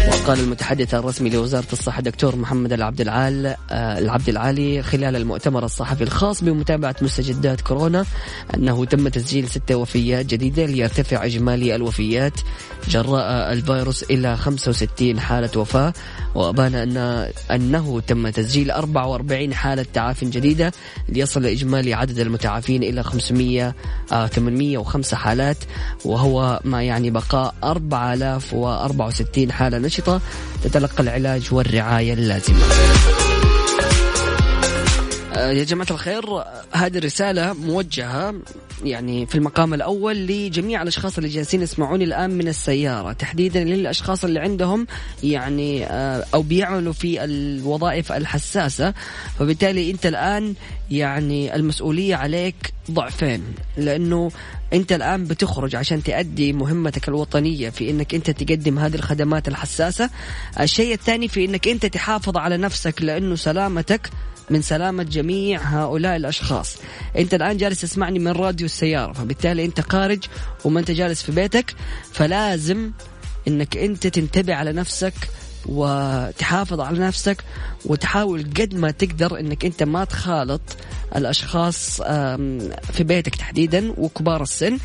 وقال 0.07 0.39
المتحدث 0.39 0.93
الرسمي 0.93 1.29
لوزارة 1.29 1.65
الصحة 1.73 2.01
دكتور 2.01 2.35
محمد 2.35 2.73
العبد 2.73 3.01
العال 3.01 3.45
آه، 3.45 3.99
العبد 3.99 4.29
العالي 4.29 4.83
خلال 4.83 5.15
المؤتمر 5.15 5.65
الصحفي 5.65 6.03
الخاص 6.03 6.43
بمتابعة 6.43 6.95
مستجدات 7.01 7.61
كورونا 7.61 8.05
أنه 8.55 8.85
تم 8.85 9.07
تسجيل 9.07 9.49
ستة 9.49 9.75
وفيات 9.75 10.25
جديدة 10.25 10.65
ليرتفع 10.65 11.25
إجمالي 11.25 11.75
الوفيات 11.75 12.33
جراء 12.89 13.53
الفيروس 13.53 14.03
إلى 14.03 14.37
65 14.37 15.19
حالة 15.19 15.49
وفاة 15.55 15.93
وأبان 16.35 16.75
أن 16.75 16.97
أنه 17.51 17.99
تم 17.99 18.29
تسجيل 18.29 18.71
44 18.71 19.53
حالة 19.53 19.85
تعافي 19.93 20.25
جديدة 20.25 20.71
ليصل 21.09 21.45
إجمالي 21.45 21.93
عدد 21.93 22.19
المتعافين 22.19 22.83
إلى 22.83 23.03
500 23.03 23.75
آه 24.11 24.27
805 24.27 25.17
حالات 25.17 25.57
وهو 26.05 26.59
ما 26.65 26.83
يعني 26.83 27.09
بقاء 27.09 27.55
4064 27.63 29.51
حالة 29.51 29.77
نشطة 29.77 29.94
تتلقى 30.63 31.03
العلاج 31.03 31.47
والرعاية 31.51 32.13
اللازمة. 32.13 32.65
يا 35.35 35.63
جماعة 35.63 35.87
الخير 35.91 36.43
هذه 36.71 36.97
الرسالة 36.97 37.53
موجهة 37.53 38.35
يعني 38.83 39.25
في 39.25 39.35
المقام 39.35 39.73
الأول 39.73 40.15
لجميع 40.15 40.81
الأشخاص 40.81 41.17
اللي 41.17 41.29
جالسين 41.29 41.61
يسمعوني 41.61 42.03
الآن 42.03 42.29
من 42.29 42.47
السيارة. 42.47 43.13
تحديدا 43.13 43.63
للأشخاص 43.63 44.23
اللي 44.23 44.39
عندهم 44.39 44.87
يعني 45.23 45.85
آه، 45.85 46.25
أو 46.33 46.41
بيعملوا 46.41 46.93
في 46.93 47.23
الوظائف 47.23 48.11
الحساسة. 48.11 48.93
فبالتالي 49.39 49.91
أنت 49.91 50.05
الآن 50.05 50.53
يعني 50.91 51.55
المسؤولية 51.55 52.15
عليك 52.15 52.73
ضعفين 52.91 53.43
لأنه 53.77 54.31
أنت 54.73 54.91
الآن 54.91 55.23
بتخرج 55.23 55.75
عشان 55.75 56.03
تأدي 56.03 56.53
مهمتك 56.53 57.07
الوطنية 57.07 57.69
في 57.69 57.89
أنك 57.89 58.15
أنت 58.15 58.29
تقدم 58.29 58.79
هذه 58.79 58.95
الخدمات 58.95 59.47
الحساسة. 59.47 60.09
الشيء 60.59 60.93
الثاني 60.93 61.27
في 61.27 61.45
أنك 61.45 61.67
أنت 61.67 61.85
تحافظ 61.85 62.37
على 62.37 62.57
نفسك 62.57 63.01
لأنه 63.01 63.35
سلامتك 63.35 64.09
من 64.49 64.61
سلامة 64.61 65.03
جميع 65.03 65.61
هؤلاء 65.61 66.15
الأشخاص. 66.15 66.77
أنت 67.17 67.33
الآن 67.33 67.57
جالس 67.57 67.81
تسمعني 67.81 68.19
من 68.19 68.31
راديو 68.31 68.65
السيارة 68.65 69.13
فبالتالي 69.13 69.65
أنت 69.65 69.81
خارج 69.81 70.23
وما 70.65 70.79
أنت 70.79 70.91
جالس 70.91 71.23
في 71.23 71.31
بيتك 71.31 71.75
فلازم 72.11 72.91
أنك 73.47 73.77
أنت 73.77 74.07
تنتبه 74.07 74.55
على 74.55 74.71
نفسك 74.73 75.13
وتحافظ 75.65 76.79
على 76.79 76.99
نفسك 76.99 77.43
وتحاول 77.85 78.43
قد 78.43 78.73
ما 78.75 78.91
تقدر 78.91 79.39
إنك 79.39 79.65
أنت 79.65 79.83
ما 79.83 80.03
تخالط 80.03 80.61
الأشخاص 81.15 82.01
في 82.91 83.03
بيتك 83.03 83.35
تحديدا 83.35 83.91
وكبار 83.97 84.43
السن. 84.43 84.77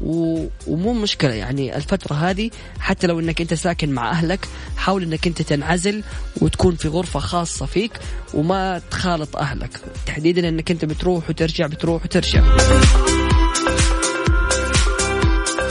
و- 0.00 0.46
ومو 0.66 0.92
مشكلة 0.92 1.34
يعني 1.34 1.76
الفترة 1.76 2.14
هذه 2.16 2.50
حتى 2.80 3.06
لو 3.06 3.20
إنك 3.20 3.40
أنت 3.40 3.54
ساكن 3.54 3.90
مع 3.92 4.10
أهلك 4.10 4.48
حاول 4.76 5.02
إنك 5.02 5.26
أنت 5.26 5.42
تنعزل 5.42 6.02
وتكون 6.40 6.76
في 6.76 6.88
غرفة 6.88 7.20
خاصة 7.20 7.66
فيك 7.66 7.92
وما 8.34 8.80
تخالط 8.90 9.36
أهلك. 9.36 9.70
تحديدا 10.06 10.48
إنك 10.48 10.70
أنت 10.70 10.84
بتروح 10.84 11.30
وترجع 11.30 11.66
بتروح 11.66 12.04
وترجع. 12.04 12.42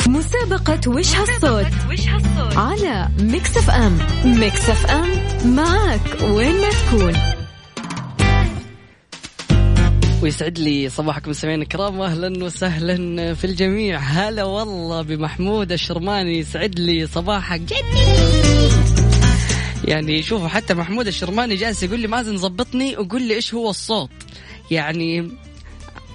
مسابقة 0.07 0.79
وش 0.89 1.15
هالصوت؟ 1.15 1.65
على 2.57 3.09
Mix 3.19 3.57
FM. 3.57 3.97
Mix 4.25 4.69
FM 4.69 5.07
معك 5.55 6.01
وين 6.21 6.61
ما 6.61 6.69
تكون. 6.69 7.38
ويسعد 10.21 10.59
لي 10.59 10.89
صباحكم 10.89 11.29
مستمعينا 11.29 11.63
الكرام. 11.63 11.99
واهلا 11.99 12.43
وسهلا 12.43 13.33
في 13.33 13.43
الجميع. 13.43 13.99
هلا 13.99 14.43
والله 14.43 15.01
بمحمود 15.01 15.71
الشرماني. 15.71 16.39
يسعد 16.39 16.79
لي 16.79 17.07
صباحك. 17.07 17.61
جميل 17.61 18.71
يعني 19.85 20.23
شوفوا 20.23 20.47
حتى 20.47 20.73
محمود 20.73 21.07
الشرماني 21.07 21.55
جالس 21.55 21.83
يقول 21.83 21.99
لي 21.99 22.07
مازن 22.07 22.37
ظبطني. 22.37 22.97
وقول 22.97 23.21
لي 23.21 23.33
إيش 23.33 23.53
هو 23.53 23.69
الصوت؟ 23.69 24.09
يعني 24.71 25.31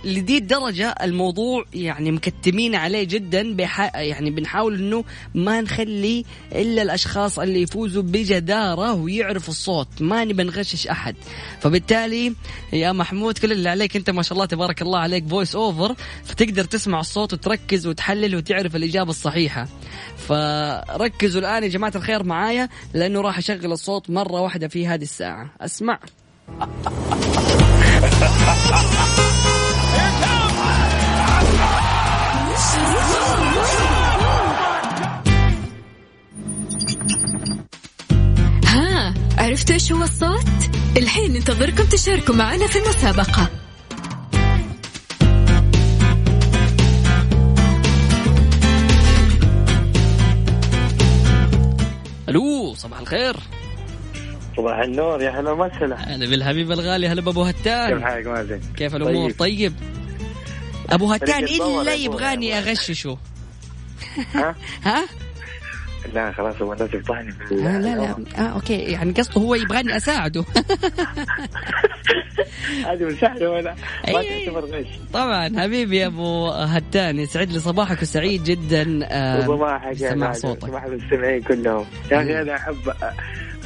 لدي 0.04 0.38
الدرجة 0.38 0.94
الموضوع 1.02 1.64
يعني 1.75 2.12
مكتمين 2.12 2.75
عليه 2.75 3.04
جدا 3.04 3.56
بح... 3.56 3.80
يعني 3.94 4.30
بنحاول 4.30 4.75
إنه 4.75 5.04
ما 5.34 5.61
نخلي 5.61 6.25
إلا 6.52 6.82
الأشخاص 6.82 7.38
اللي 7.38 7.62
يفوزوا 7.62 8.02
بجدارة 8.02 8.92
ويعرفوا 8.92 9.52
الصوت 9.52 9.88
ما 10.00 10.25
نبي 10.25 10.42
نغشش 10.42 10.87
أحد. 10.87 11.16
فبالتالي 11.61 12.32
يا 12.73 12.92
محمود 12.92 13.38
كل 13.38 13.52
اللي 13.52 13.68
عليك 13.68 13.96
أنت 13.96 14.11
ما 14.11 14.23
شاء 14.23 14.32
الله 14.32 14.46
تبارك 14.46 14.82
الله 14.82 14.99
عليك 14.99 15.28
voice 15.28 15.54
over 15.54 15.94
فتقدر 16.25 16.64
تسمع 16.64 17.00
الصوت 17.00 17.32
وتركز 17.32 17.87
وتحلل 17.87 18.37
وتعرف 18.37 18.76
الإجابة 18.76 19.11
الصحيحة. 19.11 19.68
فركزوا 20.28 21.40
الآن 21.40 21.62
يا 21.62 21.68
جماعة 21.68 21.92
الخير 21.96 22.23
معايا 22.23 22.68
لأنه 22.94 23.20
راح 23.20 23.38
أشغل 23.38 23.73
الصوت 23.73 24.11
مرة 24.11 24.40
واحدة 24.40 24.68
في 24.68 24.87
هذه 24.87 25.02
الساعة. 25.02 25.50
أسمع. 25.61 25.99
ها 38.66 39.14
عرفتوا 39.38 39.74
إيش 39.74 39.92
هو 39.92 40.02
الصوت؟ 40.02 40.46
الحين 40.96 41.32
ننتظركم 41.32 41.84
تشاركوا 41.84 42.34
معنا 42.34 42.66
في 42.66 42.78
المسابقة 42.78 43.50
ألو 52.28 52.74
صباح 52.74 53.00
الخير 53.00 53.36
صباح 54.56 54.78
النور 54.78 55.22
يا 55.22 55.30
هلا 55.40 55.50
وسهلا 55.50 55.96
هلا 55.96 56.26
بالحبيب 56.30 56.72
الغالي 56.72 57.08
هلا 57.08 57.20
بابو 57.20 57.44
كيف 57.44 57.56
هتان 57.56 58.04
حالك 58.04 58.26
مازن؟ 58.26 58.60
كيف 58.76 58.96
الأمور 58.96 59.30
طيب. 59.30 59.38
طيب 59.38 59.72
أبو 60.90 61.12
هتان 61.12 61.44
الا 61.44 61.64
أبو 61.64 61.90
يبغاني. 61.90 62.58
أغششه؟ 62.58 63.18
ها؟ 64.34 64.54
ها؟ 64.84 65.04
لا 66.14 66.32
خلاص 66.32 66.62
هو 66.62 66.72
لازم 66.72 66.98
يفضحني. 66.98 67.30
آه 67.52 67.78
لا 67.78 67.96
لا. 67.96 68.16
آه 68.38 68.40
أوكي. 68.40 68.78
يعني 68.78 69.12
قصده 69.12 69.40
هو 69.40 69.54
يبغاني 69.54 69.96
أساعده. 69.96 70.44
هذه 72.86 73.04
مساعدة 73.04 73.50
ولا؟ 73.50 73.74
ما 74.08 74.20
أي. 74.20 74.44
تعتبر 74.44 74.64
غش. 74.64 74.86
طبعا 75.12 75.60
حبيبي 75.60 75.96
يا 75.96 76.06
أبو 76.06 76.48
هتان 76.48 77.18
يسعد 77.18 77.50
لي 77.52 77.58
صباحك 77.58 78.02
وسعيد 78.02 78.44
جدا. 78.44 79.00
آه، 79.02 79.46
صباحك 79.46 80.00
يا 80.00 80.10
سمع 80.10 80.32
صوتك. 80.32 80.66
صباح 80.66 80.84
المستمعين 80.84 81.42
كلهم. 81.42 81.86
يا 82.12 82.22
أخي 82.22 82.42
أنا 82.42 82.56
أحب 82.56 82.92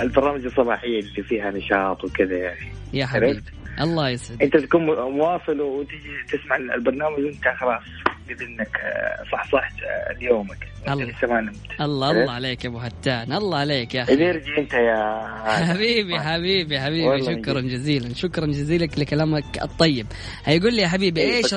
البرامج 0.01 0.45
الصباحية 0.45 1.01
اللي 1.01 1.23
فيها 1.23 1.51
نشاط 1.51 2.05
وكذا 2.05 2.53
أخي 2.53 2.69
يا 2.93 3.07
حبيبي؟ 3.07 3.43
الله 3.81 4.09
يسعد 4.09 4.43
أنت 4.43 4.57
تكون 4.57 4.87
مواصل 4.87 5.61
وتجي 5.61 6.11
تسمع 6.33 6.57
البرنامج 6.57 7.19
وأنت 7.25 7.49
خلاص 7.61 7.83
انك 8.31 8.77
آه، 8.83 9.25
صحصحت 9.33 9.73
آه، 9.83 10.13
ليومك. 10.21 10.69
الله. 10.89 11.05
لسه 11.05 11.41
نمت. 11.41 11.57
الله 11.81 12.07
عرفت؟ 12.07 12.19
الله 12.21 12.33
عليك 12.33 12.65
يا 12.65 12.71
أبو 12.71 12.79
هتان 12.79 13.33
الله 13.33 13.59
عليك 13.59 13.95
يا 13.95 14.03
أخي. 14.03 14.31
أنت 14.59 14.73
يا 14.75 15.27
حبيبي 15.69 16.21
حبيبي 16.21 16.81
حبيبي. 16.81 17.23
شكرا. 17.23 17.61
جزيلا 17.61 18.15
شكرا 18.15 18.47
جزيلا 18.47 18.85
لكلامك 18.85 19.63
الطيب. 19.63 20.07
هيقول 20.45 20.75
لي 20.75 20.83
يا 20.83 20.89
حبيبي 20.89 21.21
إيه، 21.21 21.37
إيش 21.37 21.55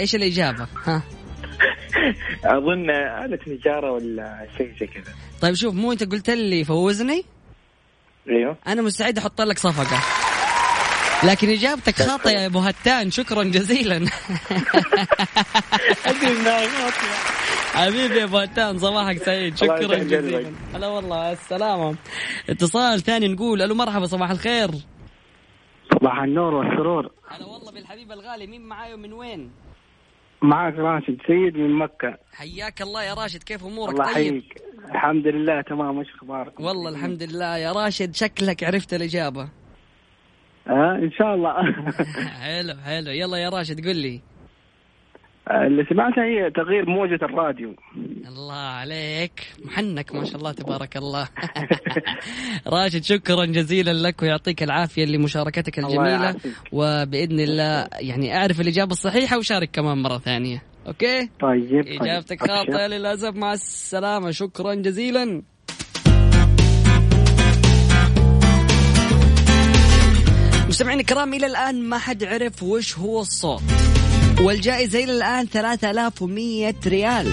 إيش 0.00 0.14
الإجابة؟ 0.14 0.66
ها؟ 0.84 1.02
أظن 2.44 2.90
آلة 2.90 3.38
نجارة 3.46 3.92
ولا 3.92 4.46
شيء 4.56 4.72
زي 4.80 4.86
كذا. 4.86 5.14
طيب 5.40 5.54
شوف 5.54 5.74
مو 5.74 5.92
أنت 5.92 6.04
قلت 6.10 6.30
لي 6.30 6.64
فوزني 6.64 7.24
إيوه. 8.28 8.56
أنا 8.66 8.82
مستعد 8.82 9.18
أحط 9.18 9.40
لك 9.40 9.58
صفقة. 9.58 10.19
لكن 11.24 11.48
إجابتك 11.48 11.94
خاطئة 12.02 12.30
يا 12.30 12.46
أبو 12.46 12.58
هتان. 12.58 13.10
شكرا 13.10 13.42
جزيلا. 13.44 14.06
حبيبي 17.74 18.18
يا 18.18 18.24
أبو 18.24 18.38
هتان 18.38 18.78
صباحك 18.78 19.18
سعيد. 19.18 19.56
شكرا 19.56 19.98
جزيلا. 19.98 20.52
هلا 20.74 20.86
والله 20.86 21.32
السلامة. 21.32 21.96
اتصال 22.50 23.00
ثاني 23.00 23.28
نقول 23.28 23.62
ألو 23.62 23.74
مرحبا 23.74 24.06
صباح 24.06 24.30
الخير. 24.30 24.70
صباح 25.94 26.22
النور 26.22 26.54
والسرور. 26.54 27.10
هلا 27.28 27.46
والله 27.46 27.72
بالحبيب 27.72 28.12
الغالي 28.12 28.46
مين 28.46 28.62
معاي 28.62 28.94
ومن 28.94 29.12
وين؟ 29.12 29.50
معك 30.42 30.74
راشد 30.74 31.18
سيد 31.26 31.56
من 31.56 31.78
مكة. 31.78 32.18
حياك 32.32 32.82
الله 32.82 33.02
يا 33.02 33.14
راشد 33.14 33.42
كيف 33.42 33.64
أمورك؟ 33.64 33.92
الله 33.92 34.04
طيب. 34.04 34.26
يحييك. 34.26 34.62
الحمد 34.94 35.26
لله 35.26 35.62
تمام 35.62 35.98
وش 35.98 36.06
أخبارك؟ 36.18 36.60
والله 36.60 36.90
الحمد 36.90 37.22
لله. 37.22 37.56
يا 37.56 37.72
راشد 37.72 38.14
شكلك 38.14 38.64
عرفت 38.64 38.94
الإجابة. 38.94 39.59
ها 40.66 40.98
إن 41.02 41.10
شاء 41.12 41.34
الله. 41.34 41.52
حلو 42.42 42.74
حلو. 42.84 43.10
يلا 43.10 43.36
يا 43.38 43.48
راشد 43.48 43.86
قل 43.86 43.96
لي. 43.96 44.20
اللي 45.50 45.84
سمعتها 45.84 46.24
هي 46.24 46.50
تغيير 46.50 46.86
موجة 46.90 47.18
الراديو. 47.22 47.74
الله 48.28 48.54
عليك. 48.54 49.52
محنك 49.64 50.14
ما 50.14 50.24
شاء 50.24 50.36
الله 50.36 50.52
تبارك 50.52 50.96
الله. 50.96 51.28
راشد 52.76 53.02
شكرا 53.02 53.44
جزيلا 53.44 53.90
لك 54.08 54.22
ويعطيك 54.22 54.62
العافية 54.62 55.04
لمشاركتك 55.04 55.78
يعافيك. 55.78 56.52
وبإذن 56.72 57.40
الله 57.40 57.88
يعني 58.00 58.36
أعرف 58.36 58.60
الإجابة 58.60 58.90
الصحيحة 58.90 59.38
وشارك 59.38 59.70
كمان 59.72 59.98
مرة 59.98 60.18
ثانية. 60.18 60.62
أوكي؟ 60.86 61.30
طيب 61.40 61.84
طيب. 62.00 62.40
خاطئة 62.40 62.86
للأسف. 62.86 63.36
مع 63.36 63.52
السلامة. 63.52 64.30
شكرا 64.30 64.74
جزيلا. 64.74 65.42
مستمعينا 70.70 71.00
الكرام 71.00 71.34
إلى 71.34 71.46
الآن 71.46 71.82
ما 71.82 71.98
حد 71.98 72.24
عرف 72.24 72.62
وش 72.62 72.98
هو 72.98 73.20
الصوت. 73.20 73.62
والجائزة 74.40 75.04
إلى 75.04 75.12
الآن 75.12 75.46
3100 75.46 76.74
ريال. 76.86 77.26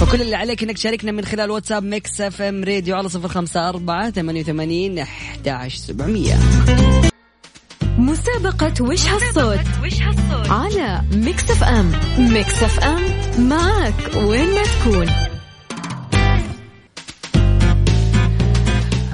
فكل 0.00 0.22
اللي 0.22 0.36
عليك 0.36 0.62
إنك 0.62 0.76
تشاركنا 0.76 1.12
من 1.12 1.24
خلال 1.24 1.50
واتساب 1.50 1.82
Mix 1.82 2.20
FM 2.20 2.64
Radio 2.64 2.96
على 2.96 3.08
054 3.08 4.10
88 4.12 4.98
11700 4.98 6.38
مسابقة 7.98 8.74
وش 8.84 9.08
هالصوت؟ 9.08 9.60
على 10.50 11.02
Mix 11.12 11.50
FM. 11.50 11.92
Mix 12.18 12.62
FM 12.62 13.02
معك 13.48 14.14
وين 14.16 14.54
ما 14.54 14.62
تكون. 14.62 15.27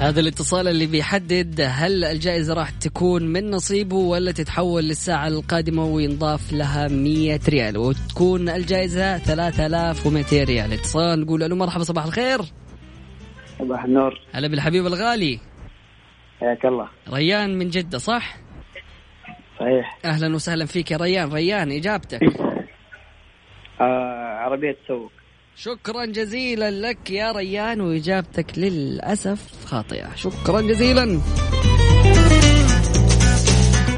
هذا 0.05 0.19
الاتصال 0.19 0.67
اللي 0.67 0.85
بيحدد 0.85 1.61
هل 1.61 2.03
الجائزة 2.03 2.53
راح 2.53 2.69
تكون 2.69 3.23
من 3.23 3.51
نصيبه 3.51 3.95
ولا 3.95 4.31
تتحول 4.31 4.83
للساعة 4.83 5.27
القادمة 5.27 5.85
وينضاف 5.85 6.53
لها 6.53 6.87
100 6.87 7.39
ريال. 7.49 7.77
وتكون 7.77 8.49
الجائزة 8.49 9.17
3200 9.17 10.43
ريال. 10.43 10.73
اتصال 10.73 11.21
نقول 11.21 11.43
ألو 11.43 11.55
مرحبا 11.55 11.83
صباح 11.83 12.05
الخير. 12.05 12.39
صباح 13.59 13.83
النور. 13.83 14.19
هلا 14.33 14.47
بالحبيب 14.47 14.85
الغالي. 14.87 15.39
حياك 16.39 16.65
الله. 16.65 16.89
ريان 17.09 17.57
من 17.57 17.69
جدة 17.69 17.97
صح؟ 17.97 18.37
صحيح. 19.59 19.99
أهلا 20.05 20.35
وسهلا 20.35 20.65
فيك 20.65 20.91
يا 20.91 20.97
ريان. 20.97 21.33
ريان 21.33 21.71
إجابتك. 21.71 22.21
آه 23.81 24.37
عربية 24.39 24.77
تسوق. 24.85 25.11
شكرا 25.57 26.05
جزيلا 26.05 26.71
لك 26.71 27.11
يا 27.11 27.31
ريان 27.31 27.81
وإجابتك 27.81 28.59
للأسف 28.59 29.65
خاطئة. 29.65 30.15
شكرا 30.15 30.61
جزيلا. 30.61 31.19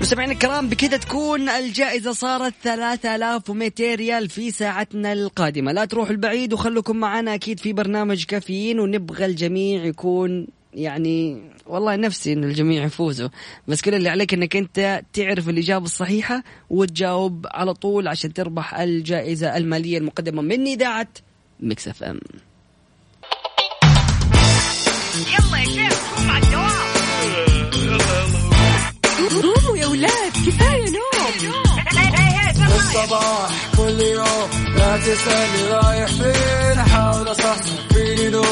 مستمعينا 0.02 0.32
الكرام 0.32 0.70
بكذا 0.70 0.98
تكون 0.98 1.50
الجائزة 1.50 2.12
صارت 2.12 2.54
3200 2.64 3.96
ريال 3.96 4.30
في 4.30 4.52
ساعتنا 4.52 5.14
القادمة. 5.14 5.72
لا 5.72 5.86
تروحوا 5.86 6.12
البعيد 6.12 6.54
وخلوكم 6.54 6.96
معنا 6.98 7.34
أكيد 7.34 7.60
في 7.60 7.74
برنامج 7.74 8.24
كافيين 8.26 8.80
ونبغى 8.80 9.26
الجميع 9.26 9.86
يكون 9.86 10.48
يعني 10.74 11.42
والله 11.66 11.96
نفسي 11.96 12.34
إن 12.34 12.44
الجميع 12.44 12.84
يفوزوا. 12.84 13.30
بس 13.68 13.82
كل 13.82 13.96
اللي 13.96 14.10
عليك 14.10 14.34
إنك 14.34 14.56
أنت 14.56 15.02
تعرف 15.14 15.50
الإجابة 15.50 15.86
الصحيحة 15.86 16.44
وتجاوب 16.70 17.48
على 17.52 17.74
طول 17.74 18.08
عشان 18.08 18.34
تربح 18.34 18.80
الجائزة 18.80 19.58
المالية 19.58 19.98
المقدمة 19.98 20.42
من 20.42 20.68
إذاعة 20.68 21.08
Mix 21.60 21.88
FM 21.88 22.20
قوموا 29.44 29.78
يا 29.78 29.88
ولاد 29.88 30.32
كفاية 30.48 30.86
نوم. 30.90 31.38
الصباح 32.76 33.50
كل 33.78 34.02
يوم 34.02 34.50
لا 34.78 34.98
تسألني 34.98 35.68
رايح 35.72 36.08
فين 36.08 36.80
أحاول 36.80 37.32
أصحصح 37.32 37.88
فيني 37.94 38.30
لو 38.30 38.44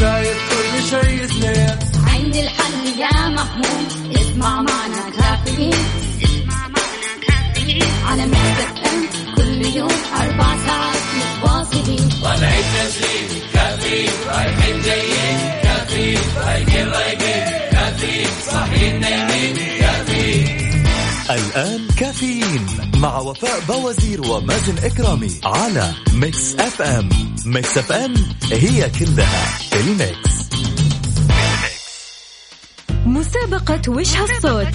شايف 0.00 0.38
كل 0.50 0.82
شيء 0.82 1.26
سنين 1.26 1.76
عندي 2.06 2.40
الحل 2.40 3.00
يا 3.00 3.28
محمود 3.28 4.16
اسمع 4.16 4.62
معنا 4.62 5.10
كافيين. 5.16 5.72
اسمع 6.22 6.68
معنا 6.68 7.12
كافيين. 7.26 7.82
على 8.06 8.24
ام 8.24 8.30
كل 9.60 9.66
يوم 9.66 9.90
أربع 10.16 10.66
ساعات 10.66 10.96
متواصلين 11.16 12.08
طالعين 12.22 12.64
نازلين 12.74 13.42
كافيين 13.54 14.10
رايحين 14.28 14.80
جايين 14.82 15.38
كافيين 15.62 16.18
رايقين 16.36 16.88
رايقين 16.88 17.44
كافيين 17.72 18.28
صاحيين 18.46 19.00
نايمين 19.00 19.56
كافيين 19.80 20.84
الآن 21.30 21.88
كافيين 21.98 22.66
مع 22.96 23.18
وفاء 23.18 23.60
بوازير 23.68 24.20
ومازن 24.20 24.78
إكرامي 24.78 25.40
على 25.44 25.92
Mix 26.14 26.54
FM 26.54 27.08
Mix 27.46 27.78
FM 27.78 28.14
هي 28.52 28.90
كلها 28.90 29.58
ال 29.72 29.89
Mix 29.89 30.39
مسابقة 33.06 33.92
وش 33.92 34.16
هالصوت؟ 34.16 34.66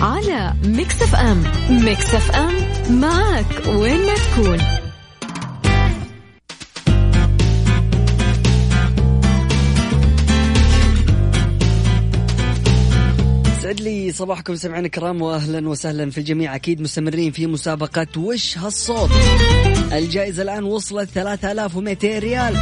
على 0.00 0.54
Mix 0.64 1.02
FM. 1.02 1.42
Mix 1.70 2.14
FM 2.14 2.54
معك 3.00 3.46
وين 3.66 4.06
ما 4.06 4.14
تكون. 4.14 4.58
سعد 13.62 13.80
لي 13.80 14.12
صباحكم 14.12 14.56
سمعنا 14.56 14.86
الكرام 14.86 15.22
واهلا 15.22 15.68
وسهلا 15.68 16.10
في 16.10 16.18
الجميع. 16.18 16.54
أكيد 16.54 16.80
مستمرين 16.80 17.32
في 17.32 17.46
مسابقة 17.46 18.06
وش 18.16 18.58
هالصوت. 18.58 19.10
الجائزة 19.92 20.42
الآن 20.42 20.64
وصلت 20.64 21.10
3200 21.10 22.18
ريال. 22.18 22.54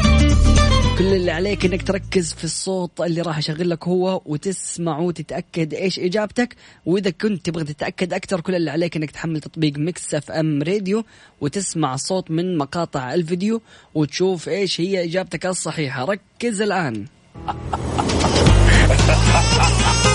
كل 0.98 1.14
اللي 1.14 1.30
عليك 1.30 1.64
إنك 1.64 1.82
تركز 1.82 2.32
في 2.34 2.44
الصوت 2.44 3.00
اللي 3.00 3.22
راح 3.22 3.38
اشغل 3.38 3.70
لك 3.70 3.88
هو 3.88 4.22
وتسمع 4.26 4.98
وتتأكد 4.98 5.74
إيش 5.74 5.98
إجابتك. 5.98 6.56
وإذا 6.86 7.10
كنت 7.10 7.46
تبغى 7.46 7.64
تتأكد 7.64 8.12
أكثر 8.12 8.40
كل 8.40 8.54
اللي 8.54 8.70
عليك 8.70 8.96
إنك 8.96 9.10
تحمل 9.10 9.40
تطبيق 9.40 9.78
Mix 9.78 10.14
FM 10.14 10.62
Radio 10.62 11.04
وتسمع 11.40 11.94
الصوت 11.94 12.30
من 12.30 12.58
مقاطع 12.58 13.14
الفيديو 13.14 13.62
وتشوف 13.94 14.48
إيش 14.48 14.80
هي 14.80 15.04
إجابتك 15.04 15.46
الصحيحة. 15.46 16.04
ركز 16.04 16.62
الآن. 16.62 17.06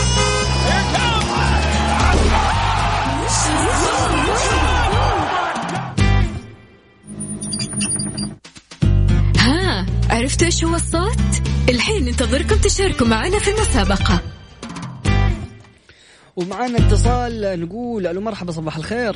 عرفتوا 10.17 10.47
إيش 10.47 10.63
هو 10.65 10.75
الصوت؟ 10.75 11.47
الحين 11.69 12.05
ننتظركم 12.05 12.55
تشاركوا 12.55 13.07
معنا 13.07 13.39
في 13.39 13.47
المسابقة. 13.47 14.21
ومعانا 16.35 16.77
اتصال 16.77 17.59
نقول 17.59 18.07
ألو 18.07 18.21
مرحبا 18.21 18.51
صباح 18.51 18.77
الخير. 18.77 19.15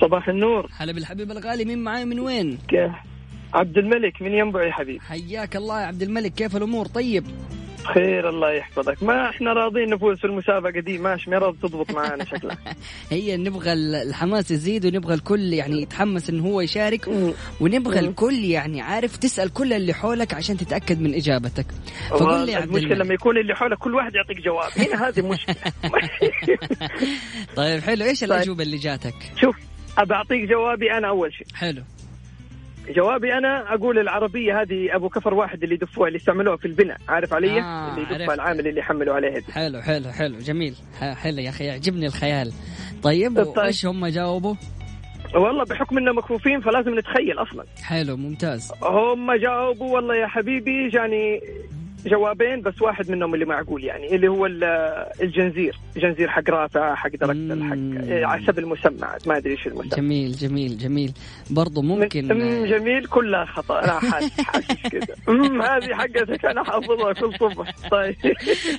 صباح 0.00 0.28
النور. 0.28 0.70
هلا 0.76 0.92
بالحبيب 0.92 1.30
الغالي 1.30 1.64
مين 1.64 1.78
معاي؟ 1.78 2.04
من 2.04 2.20
وين؟ 2.20 2.58
كيف؟ 2.68 2.92
عبد 3.54 3.78
الملك 3.78 4.22
من 4.22 4.32
ينبع 4.32 4.66
يا 4.66 4.72
حبيبي. 4.72 5.00
حياك 5.00 5.56
الله 5.56 5.80
يا 5.80 5.86
عبد 5.86 6.02
الملك 6.02 6.32
كيف 6.34 6.56
الأمور؟ 6.56 6.86
طيب؟ 6.86 7.24
خير 7.84 8.28
الله 8.28 8.50
يحفظك. 8.52 9.02
ما 9.02 9.28
إحنا 9.28 9.52
راضيين 9.52 9.90
نفوز 9.90 10.18
في 10.18 10.24
المسابقة 10.24 10.80
دي؟ 10.80 10.98
ماشي 10.98 11.30
ما 11.30 11.38
راضي 11.38 11.58
تضبط 11.62 11.90
معانا 11.90 12.24
شكلها 12.24 12.58
هي 13.10 13.36
نبغى 13.36 13.72
الحماس 13.72 14.50
يزيد 14.50 14.86
ونبغى 14.86 15.14
الكل 15.14 15.52
يعني 15.52 15.82
يتحمس 15.82 16.30
إنه 16.30 16.44
هو 16.44 16.60
يشارك. 16.60 17.08
ونبغى. 17.60 17.98
الكل 17.98 18.44
يعني 18.44 18.80
عارف 18.80 19.16
تسأل 19.16 19.52
كل 19.52 19.72
اللي 19.72 19.94
حولك 19.94 20.34
عشان 20.34 20.56
تتأكد 20.56 21.00
من 21.00 21.14
إجابتك. 21.14 21.66
فقول 22.10 22.46
لي 22.46 22.54
عبد 22.54 22.64
المشكلة 22.68 22.94
لما 22.94 23.14
يكون 23.14 23.38
اللي 23.38 23.54
حولك 23.54 23.78
كل 23.78 23.94
واحد 23.94 24.14
يعطيك 24.14 24.40
جواب. 24.40 24.70
هنا 24.82 25.08
هذه 25.08 25.28
مشكلة. 25.28 25.56
طيب 27.56 27.80
حلو. 27.82 28.04
إيش 28.04 28.24
الأجوبة 28.24 28.62
اللي 28.62 28.76
جاتك؟ 28.76 29.14
شوف 29.40 29.56
أبى 29.98 30.14
أعطيك 30.14 30.48
جوابي 30.48 30.92
أنا 30.92 31.08
أول 31.08 31.32
شيء. 31.32 31.46
حلو. 31.54 31.82
جوابي 32.88 33.32
أنا 33.34 33.74
أقول 33.74 33.98
العربية 33.98 34.60
هذه 34.62 34.96
أبو 34.96 35.08
كفر 35.08 35.34
واحد 35.34 35.62
اللي 35.62 35.74
يدفوها 35.74 36.08
اللي 36.08 36.16
استعملوه 36.16 36.56
في 36.56 36.64
البناء 36.64 36.98
عارف 37.08 37.34
علي 37.34 37.60
آه، 37.60 37.94
اللي. 37.96 38.14
يدفها 38.14 38.34
العامل 38.34 38.68
اللي 38.68 38.80
يحملوا 38.80 39.14
عليه 39.14 39.38
دي. 39.38 39.52
حلو 39.52 39.80
حلو 39.82 40.10
حلو 40.12 40.38
جميل 40.38 40.74
حلو 41.00 41.38
يا 41.38 41.48
أخي 41.50 41.64
يعجبني 41.64 42.06
الخيال 42.06 42.52
طيب 43.02 43.36
طيب. 43.44 43.56
وإيش 43.56 43.86
هم 43.86 44.06
جاوبوا؟ 44.06 44.54
والله 45.34 45.64
بحكم 45.64 45.98
اننا 45.98 46.12
مكفوفين 46.12 46.60
فلازم 46.60 46.98
نتخيل 46.98 47.38
أصلا 47.38 47.64
حلو 47.82 48.16
ممتاز 48.16 48.72
هم 48.82 49.32
جاوبوا 49.32 49.94
والله 49.94 50.14
يا 50.16 50.26
حبيبي 50.26 50.88
جاني 50.88 51.40
جوابين 52.06 52.60
بس 52.62 52.82
واحد 52.82 53.10
منهم 53.10 53.34
اللي 53.34 53.44
معقول 53.44 53.84
يعني 53.84 54.14
اللي 54.14 54.28
هو 54.28 54.46
ال- 54.46 54.64
الجنزير. 55.22 55.78
جنزير 55.96 56.28
حق 56.28 56.50
رافع 56.50 56.94
حق 56.94 57.10
درجة 57.20 57.64
حق 57.64 58.38
حسب 58.40 58.58
المسمى 58.58 59.08
ما 59.26 59.36
أدري 59.36 59.50
إيش 59.52 59.66
المسمى. 59.66 59.88
جميل 59.96 60.32
جميل 60.32 60.78
جميل. 60.78 61.12
برضو 61.50 61.82
من- 61.82 61.88
ممكن 61.88 62.30
أم 62.30 62.64
جميل 62.66 63.06
كلها 63.06 63.44
خطأ. 63.44 63.84
أنا 63.84 63.92
حاسس 64.00 64.40
حاسس 64.40 64.82
كذا 64.90 65.06
هذه 65.62 65.94
حقتك 65.94 66.44
أنا 66.44 66.64
حافظها 66.64 67.12
كل 67.12 67.32
صبح 67.40 67.72
طيب. 67.90 68.16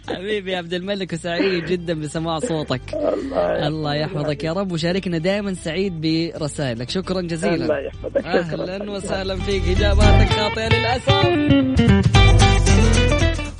حبيبي 0.10 0.52
يا 0.52 0.58
عبد 0.58 0.74
الملك 0.74 1.14
وسعيد 1.14 1.66
جدا 1.66 1.94
بسماع 1.94 2.40
صوتك. 2.40 2.82
الله 2.94 3.68
الله 3.68 3.96
يحفظك 3.96 4.44
يا 4.44 4.54
رب 4.54 4.72
وشاركنا 4.72 5.18
دائما 5.18 5.54
سعيد 5.54 6.02
برسائلك. 6.02 6.90
شكرا 6.90 7.22
جزيلا. 7.22 7.56
الله 7.56 7.80
يحفظك. 7.80 8.26
أهلا 8.26 8.92
وسهلا 8.92 9.36
فيك. 9.36 9.64
إجاباتك 9.78 10.30
خاطئة 10.30 10.70
للأسف. 10.70 12.53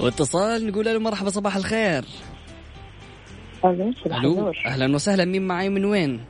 واتصال 0.04 0.68
نقول 0.68 0.86
له 0.86 0.98
مرحبا 1.00 1.30
صباح 1.30 1.56
الخير. 1.56 2.06
ألو 3.66 4.54
أهلا 4.66 4.96
وسهلا. 4.96 5.26
مين 5.26 5.48
معي 5.48 5.70
من 5.70 5.86
وين؟ 5.86 6.26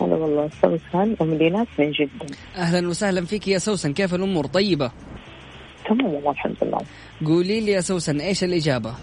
هلا 0.00 0.14
والله 0.14 0.50
سوسن 0.62 1.16
أم 1.20 1.38
ديناس 1.38 1.66
من 1.78 1.90
جدة. 1.90 2.26
أهلا 2.56 2.88
وسهلا 2.88 3.24
فيك 3.24 3.48
يا 3.48 3.58
سوسن. 3.58 3.92
كيف 3.92 4.14
الأمور؟ 4.14 4.46
طيبة؟ 4.46 4.90
تمام 5.88 6.14
والله 6.14 6.30
الحمد 6.30 6.56
لله. 6.62 6.78
قولي 7.26 7.60
لي 7.60 7.72
يا 7.72 7.80
سوسن 7.80 8.20
إيش 8.20 8.44
الإجابة؟ 8.44 8.94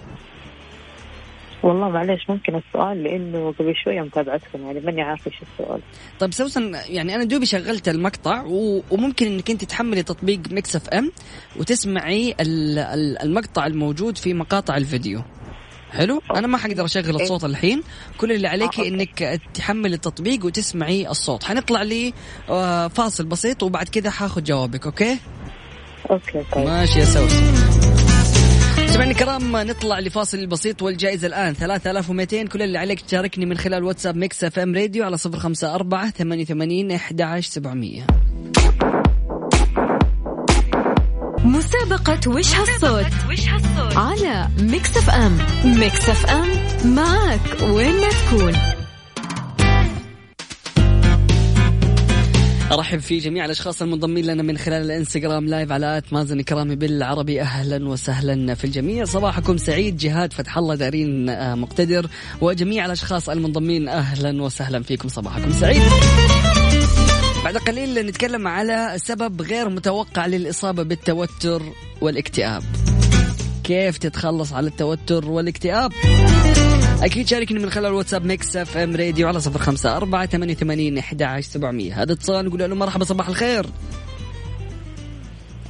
والله 1.63 1.89
معلش 1.89 2.29
ممكن 2.29 2.55
السؤال 2.55 3.03
لأنه 3.03 3.51
قبل 3.59 3.73
شوية 3.83 4.01
متابعتكم 4.01 4.65
يعني 4.65 4.79
ماني 4.79 5.01
عارفة 5.01 5.31
إيش 5.31 5.41
السؤال. 5.41 5.81
طيب 6.19 6.33
سوسن 6.33 6.75
يعني 6.89 7.15
أنا 7.15 7.23
دوبي 7.23 7.45
شغلت 7.45 7.89
المقطع 7.89 8.43
و... 8.47 8.83
وممكن 8.91 9.25
إنك 9.25 9.51
أنت 9.51 9.63
تحملي 9.65 10.03
تطبيق 10.03 10.39
Mix 10.51 10.75
FM 10.75 11.11
وتسمعي 11.59 12.35
ال- 12.39 12.79
ال- 12.79 13.21
المقطع 13.21 13.65
الموجود 13.65 14.17
في 14.17 14.33
مقاطع 14.33 14.77
الفيديو. 14.77 15.21
حلو؟ 15.91 16.21
أنا 16.35 16.47
ما 16.47 16.57
حقدر 16.57 16.85
أشغل 16.85 17.15
الصوت 17.15 17.43
الحين. 17.43 17.83
كل 18.17 18.31
اللي 18.31 18.47
عليك 18.47 18.79
إنك 18.79 19.41
تحملي 19.53 19.95
التطبيق 19.95 20.45
وتسمعي 20.45 21.07
الصوت. 21.09 21.43
حنطلع 21.43 21.81
لي 21.83 22.13
آه، 22.49 22.87
فاصل 22.87 23.25
بسيط 23.25 23.63
وبعد 23.63 23.89
كذا 23.89 24.09
حاخذ 24.09 24.43
جوابك 24.43 24.85
okay؟ 24.85 25.17
okay 26.11 26.43
طيب. 26.51 26.65
ماشي 26.65 26.99
يا 26.99 27.05
سوسن. 27.05 27.92
سمعنا 28.93 29.11
الكرام 29.11 29.57
نطلع 29.57 29.99
لفاصل 29.99 30.47
بسيط 30.47 30.81
والجائزة 30.81 31.27
الآن. 31.27 31.53
3200 31.53 32.43
كل 32.43 32.61
اللي 32.61 32.77
عليك 32.77 33.01
تشاركني 33.01 33.45
من 33.45 33.57
خلال 33.57 33.83
واتساب 33.83 34.15
Mix 34.15 34.43
FM 34.43 34.75
Radio 34.75 35.03
على 35.05 35.17
054 35.25 36.11
88 36.11 36.91
11700 36.91 38.07
مسابقة 41.45 42.19
وش 42.31 42.55
هالصوت؟ 42.55 43.05
على 43.95 44.47
Mix 44.59 44.97
FM. 44.97 45.37
Mix 45.65 46.09
FM 46.09 46.47
معك 46.95 47.61
وين 47.61 47.95
ما 47.95 48.09
تكون. 48.09 48.72
أرحب 52.71 52.99
في 52.99 53.17
جميع 53.17 53.45
الأشخاص 53.45 53.81
المنضمين 53.81 54.25
لنا 54.25 54.43
من 54.43 54.57
خلال 54.57 54.81
الإنستغرام 54.81 55.47
live 55.47 55.71
على 55.71 55.97
at 55.97 56.13
مازن 56.13 56.41
كرامي 56.41 56.75
بالعربي. 56.75 57.41
أهلا 57.41 57.89
وسهلا 57.89 58.55
في 58.55 58.63
الجميع. 58.63 59.05
صباحكم 59.05 59.57
سعيد 59.57 59.97
جهاد 59.97 60.33
فتح 60.33 60.57
الله 60.57 60.75
دارين 60.75 61.29
آه، 61.29 61.55
مقتدر 61.55 62.07
وجميع 62.41 62.85
الأشخاص 62.85 63.29
المنضمين. 63.29 63.89
أهلا 63.89 64.43
وسهلا 64.43 64.83
فيكم. 64.83 65.09
صباحكم 65.09 65.51
سعيد. 65.51 65.81
بعد 67.43 67.57
قليل 67.57 68.05
نتكلم 68.05 68.47
على 68.47 68.93
سبب 68.97 69.41
غير 69.41 69.69
متوقع 69.69 70.25
للإصابة 70.25 70.83
بالتوتر 70.83 71.63
والاكتئاب. 72.01 72.63
كيف 73.63 73.97
تتخلص 73.97 74.53
على 74.53 74.67
التوتر 74.67 75.29
والاكتئاب؟ 75.29 75.91
أكيد 77.03 77.27
شاركني 77.27 77.59
من 77.59 77.69
خلال 77.69 77.93
واتساب 77.93 78.25
Mix 78.25 78.57
FM 78.57 78.95
Radio 78.95 79.27
على 79.27 79.39
صفر 79.39 79.59
خمسة 79.59 79.97
أربعة 79.97 80.25
ثمانية 80.25 80.53
وثمانين 80.53 80.97
أحد 80.97 81.21
عشر 81.21 81.49
سبعمية. 81.49 82.01
هذا 82.01 82.13
اتصال 82.13 82.45
نقول 82.45 82.59
له 82.59 82.75
مرحبا 82.75 83.05
صباح 83.05 83.29
الخير. 83.29 83.65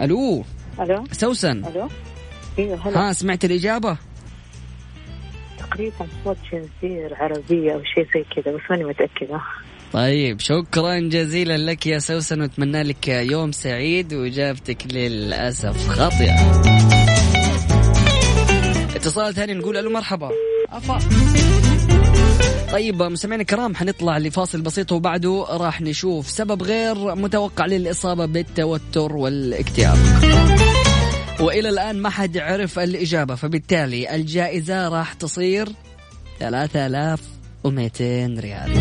ألو. 0.02 0.44
ألو. 0.80 1.04
سوسن. 1.12 1.66
ألو. 1.66 1.90
أيوه 2.60 2.88
هلا. 2.88 3.10
ها 3.10 3.14
سمعت 3.14 3.46
الإجابة؟ 3.46 3.98
تقريبا 5.60 6.08
صوت 6.24 6.38
جنزير 6.52 7.16
عربية 7.16 7.74
أو 7.74 7.84
شيء 7.84 8.08
زي 8.14 8.26
كذا 8.36 8.56
بس 8.56 8.62
ماني 8.70 8.84
متأكدة. 8.84 9.42
طيب 9.94 10.40
شكرا 10.40 11.00
جزيلا 11.00 11.58
لك 11.58 11.88
يا 11.88 12.00
سوسن 12.00 12.42
وأتمنى 12.42 12.84
لك 12.84 13.08
يوم 13.08 13.52
سعيد 13.52 14.14
وإجابتك 14.14 14.94
للأسف 14.94 15.88
خاطئة. 15.88 16.62
اتصال 18.96 19.34
ثاني 19.34 19.54
نقول 19.54 19.78
ألو 19.78 19.90
مرحبا. 19.90 20.32
أفا. 20.74 21.00
طيب 22.72 23.04
مستمعينا 23.04 23.42
الكرام 23.42 23.76
حنطلع 23.76 24.18
لفاصل 24.18 24.62
بسيط 24.62 24.92
وبعده 24.92 25.46
راح 25.50 25.82
نشوف 25.82 26.30
سبب 26.30 26.64
غير 26.64 27.16
متوقع 27.16 27.66
للإصابة 27.66 28.26
بالتوتر 28.26 29.16
والاكتئاب. 29.16 29.98
وإلى 31.40 31.70
الآن 31.70 32.02
ما 32.02 32.10
حد 32.10 32.38
عرف 32.38 32.80
الإجابة 32.80 33.36
فبالتالي 33.36 34.16
الجائزة 34.16 34.88
راح 34.88 35.14
تصير 35.14 35.70
3200 36.40 38.40
ريال. 38.40 38.74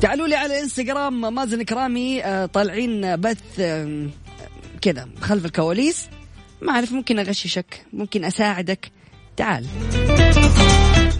تعالوا 0.00 0.26
لي 0.26 0.34
على 0.34 0.56
الانستغرام 0.56 1.34
مازن 1.34 1.62
كرامي 1.62 2.24
آه، 2.24 2.46
طالعين 2.46 3.16
بث 3.16 3.60
كذا 4.80 5.08
خلف 5.20 5.44
الكواليس. 5.44 6.08
ما 6.62 6.72
أعرف 6.72 6.92
ممكن 6.92 7.18
أغششك 7.18 7.86
ممكن 7.92 8.24
أساعدك. 8.24 8.97
تعال. 9.38 9.64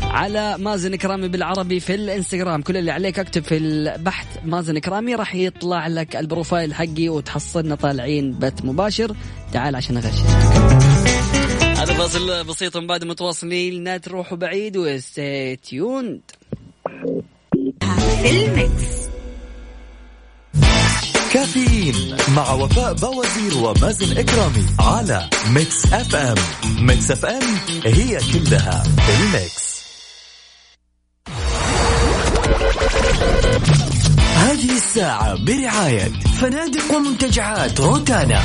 على 0.03 0.59
مازن 0.59 0.97
كرامي 0.97 1.29
بالعربي 1.29 1.81
في 1.81 1.95
الإنستغرام 1.95 2.63
كل 2.63 2.77
اللي 2.77 2.91
عليك 2.91 3.19
اكتب 3.19 3.45
في 3.45 3.57
البحث 3.57 4.27
مازن 4.45 4.79
كرامي 4.79 5.15
راح 5.15 5.35
يطلع 5.35 5.87
لك 5.87 6.17
ال 6.17 6.24
profile 6.24 6.75
حقي 6.75 7.09
وتحصلنا 7.09 7.75
طالعين 7.75 8.39
بث 8.39 8.65
مباشر. 8.65 9.17
تعال 9.53 9.77
عشان 9.77 9.97
اغششك 9.97 10.27
هذا 11.79 11.95
فاصل 11.95 12.45
بسيط 12.45 12.77
من 12.77 12.87
بعد 12.87 13.05
متواصلين 13.05 13.85
لا 13.85 13.97
تروحوا 13.97 14.37
بعيد 14.37 14.77
و 14.77 14.93
stay 14.93 15.57
tuned 15.57 16.21
في 18.23 18.31
ال 18.31 18.46
Mix. 18.46 19.09
كافيين 21.33 22.17
مع 22.37 22.53
وفاء 22.53 22.93
بوازير 22.93 23.57
ومازن 23.57 24.19
كرامي 24.19 24.67
على 24.81 25.31
Mix 25.51 25.93
FM. 25.93 26.35
Mix 26.81 27.11
FM 27.11 27.43
هي 27.85 28.19
كلها 28.33 28.83
ال 29.09 29.21
Mix. 29.21 29.69
هذه 34.37 34.77
الساعة 34.77 35.45
برعاية 35.45 36.13
فنادق 36.41 36.95
ومنتجعات 36.95 37.81
روتانا. 37.81 38.43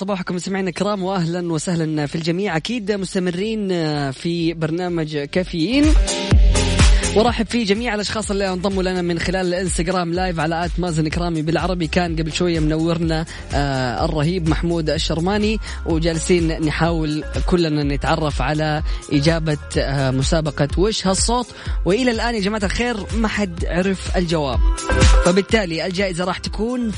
صباحكم 0.00 0.34
مستمعينا 0.34 0.68
الكرام 0.68 1.02
واهلا 1.02 1.52
وسهلا 1.52 2.06
في 2.06 2.14
الجميع. 2.14 2.56
أكيد 2.56 2.92
مستمرين 2.92 3.68
في 4.12 4.54
برنامج 4.54 5.18
كافيين. 5.18 5.94
ورحب 7.16 7.46
في 7.46 7.64
جميع 7.64 7.94
الأشخاص 7.94 8.30
اللي 8.30 8.52
انضموا 8.52 8.82
لنا 8.82 9.02
من 9.02 9.18
خلال 9.18 9.46
الإنستغرام 9.46 10.12
لايف 10.12 10.40
على 10.40 10.64
آت 10.64 10.70
مازن 10.78 11.08
كرامي 11.08 11.42
بالعربي 11.42 11.86
كان 11.86 12.16
قبل 12.16 12.32
شوية 12.32 12.60
منورنا 12.60 13.26
آه 13.54 14.04
الرهيب 14.04 14.48
محمود 14.48 14.90
الشرماني. 14.90 15.58
وجالسين 15.86 16.60
نحاول 16.62 17.24
كلنا 17.46 17.82
نتعرف 17.82 18.42
على 18.42 18.82
إجابة 19.12 19.58
آه 19.78 20.10
مسابقة 20.10 20.68
وش 20.78 21.06
هالصوت 21.06 21.46
وإلى 21.84 22.10
الآن 22.10 22.34
يا 22.34 22.40
جماعة 22.40 22.64
الخير 22.64 22.96
ما 23.14 23.28
حد 23.28 23.64
عرف 23.64 24.16
الجواب. 24.16 24.60
فبالتالي 25.24 25.86
الجائزة 25.86 26.24
راح 26.24 26.38
تكون 26.38 26.90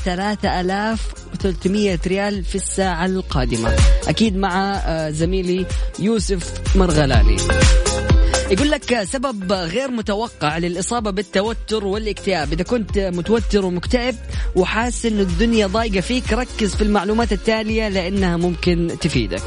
3300 1.43 1.99
ريال 2.07 2.43
في 2.43 2.55
الساعة 2.55 3.05
القادمة. 3.05 3.75
أكيد 4.07 4.37
مع 4.37 4.75
آه 4.75 5.09
زميلي 5.09 5.65
يوسف 5.99 6.53
مرغلاني. 6.75 7.37
يقول 8.51 8.71
لك 8.71 9.03
سبب 9.03 9.53
غير 9.53 9.91
متوقع 9.91 10.57
للإصابة 10.57 11.11
بالتوتر 11.11 11.85
والاكتئاب. 11.85 12.53
إذا 12.53 12.63
كنت 12.63 12.97
متوتر 12.97 13.65
ومكتئب 13.65 14.15
وحاسس 14.55 15.05
أن 15.05 15.19
الدنيا 15.19 15.67
ضايقة 15.67 16.01
فيك 16.01 16.33
ركز 16.33 16.75
في 16.75 16.81
المعلومات 16.81 17.33
التالية 17.33 17.87
لأنها 17.89 18.37
ممكن 18.37 18.95
تفيدك. 19.01 19.41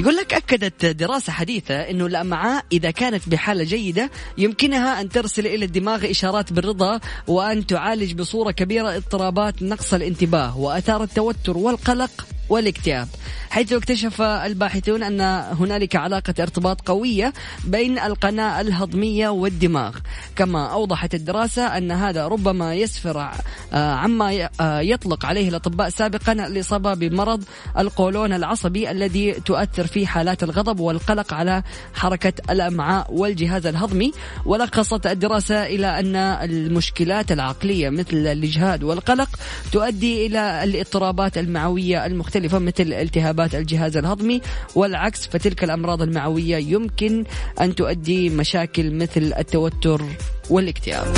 يقول 0.00 0.16
لك 0.16 0.34
أكدت 0.34 0.86
دراسة 0.86 1.32
حديثة 1.32 1.74
أنه 1.74 2.06
الأمعاء 2.06 2.64
إذا 2.72 2.90
كانت 2.90 3.28
بحالة 3.28 3.64
جيدة 3.64 4.10
يمكنها 4.38 5.00
أن 5.00 5.08
ترسل 5.08 5.46
إلى 5.46 5.64
الدماغ 5.64 6.10
إشارات 6.10 6.52
بالرضا 6.52 7.00
وأن 7.26 7.66
تعالج 7.66 8.12
بصورة 8.12 8.50
كبيرة 8.50 8.96
اضطرابات 8.96 9.62
نقص 9.62 9.94
الانتباه 9.94 10.58
وأثار 10.58 11.02
التوتر 11.02 11.58
والقلق. 11.58 12.26
والاكتئاب 12.50 13.08
حيث 13.50 13.72
اكتشف 13.72 14.22
الباحثون 14.22 15.02
أن 15.02 15.20
هنالك 15.60 15.96
علاقة 15.96 16.34
ارتباط 16.40 16.80
قوية 16.80 17.32
بين 17.64 17.98
القناة 17.98 18.60
الهضمية 18.60 19.28
والدماغ. 19.28 19.96
كما 20.36 20.66
أوضحت 20.72 21.14
الدراسة 21.14 21.62
أن 21.78 21.90
هذا 21.90 22.26
ربما 22.26 22.74
يسفر 22.74 23.30
عما 23.72 24.48
يطلق 24.80 25.26
عليه 25.26 25.48
الأطباء 25.48 25.88
سابقا 25.88 26.32
الإصابة 26.32 26.94
بمرض 26.94 27.44
القولون 27.78 28.32
العصبي 28.32 28.90
الذي 28.90 29.32
تؤثر 29.32 29.86
فيه 29.86 30.06
حالات 30.06 30.42
الغضب 30.42 30.80
والقلق 30.80 31.34
على 31.34 31.62
حركة 31.94 32.32
الأمعاء 32.50 33.14
والجهاز 33.14 33.66
الهضمي. 33.66 34.12
ولخصت 34.46 35.06
الدراسة 35.06 35.66
إلى 35.66 36.00
أن 36.00 36.16
المشكلات 36.16 37.32
العقلية 37.32 37.90
مثل 37.90 38.16
الإجهاد 38.16 38.84
والقلق 38.84 39.28
تؤدي 39.72 40.26
إلى 40.26 40.64
الاضطرابات 40.64 41.38
المعوية 41.38 42.06
المختلفة 42.06 42.39
مثل 42.48 42.92
التهابات 42.92 43.54
الجهاز 43.54 43.96
الهضمي 43.96 44.40
والعكس 44.74 45.26
فتلك 45.26 45.64
الأمراض 45.64 46.02
المعوية 46.02 46.56
يمكن 46.56 47.24
أن 47.60 47.74
تؤدي 47.74 48.30
مشاكل 48.30 48.94
مثل 48.94 49.34
التوتر 49.38 50.02
والاكتئاب. 50.50 51.16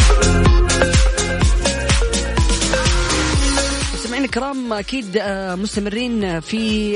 مستمعينا 3.94 4.24
الكرام 4.24 4.72
أكيد 4.72 5.22
مستمرين 5.62 6.40
في 6.40 6.94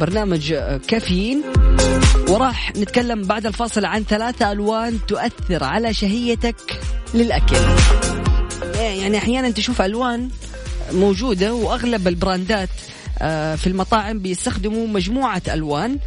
برنامج 0.00 0.54
كافيين. 0.88 1.42
وراح 2.28 2.72
نتكلم 2.76 3.22
بعد 3.22 3.46
الفاصل 3.46 3.84
عن 3.84 4.04
ثلاثة 4.04 4.52
ألوان 4.52 4.98
تؤثر 5.08 5.64
على 5.64 5.94
شهيتك 5.94 6.80
للأكل. 7.14 7.56
يعني 8.74 9.18
أحيانا 9.18 9.50
تشوف 9.50 9.82
ألوان 9.82 10.28
موجودة 10.92 11.54
وأغلب 11.54 12.08
البراندات 12.08 12.68
في 13.56 13.66
المطاعم 13.66 14.18
بيستخدموا 14.18 14.86
مجموعة 14.86 15.42
ألوان. 15.48 15.98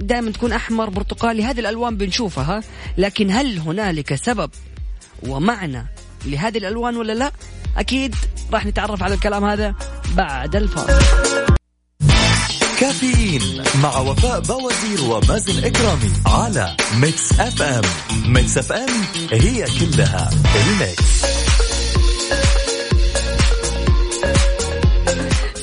دائما 0.00 0.30
تكون 0.30 0.52
أحمر 0.52 0.90
برتقالي 0.90 1.44
هذه 1.44 1.60
الألوان 1.60 1.96
بنشوفها. 1.96 2.62
لكن 2.98 3.30
هل 3.30 3.58
هنالك 3.58 4.14
سبب 4.14 4.50
ومعنى 5.28 5.86
لهذه 6.24 6.58
الألوان 6.58 6.96
ولا 6.96 7.12
لا؟ 7.12 7.32
أكيد 7.76 8.14
راح 8.52 8.66
نتعرف 8.66 9.02
على 9.02 9.14
الكلام 9.14 9.44
هذا 9.44 9.74
بعد 10.14 10.56
الفاصل. 10.56 11.56
كافيين 12.80 13.62
مع 13.82 13.98
وفاء 13.98 14.40
بوازير 14.40 15.04
ومازن 15.10 15.64
كرامي 15.64 16.12
على 16.26 16.76
Mix 16.96 17.40
FM 17.40 17.82
Mix 18.26 18.58
FM 18.58 18.88
هي 19.32 19.64
كلها 19.80 20.30
ال 20.56 20.78
Mix 20.78 21.45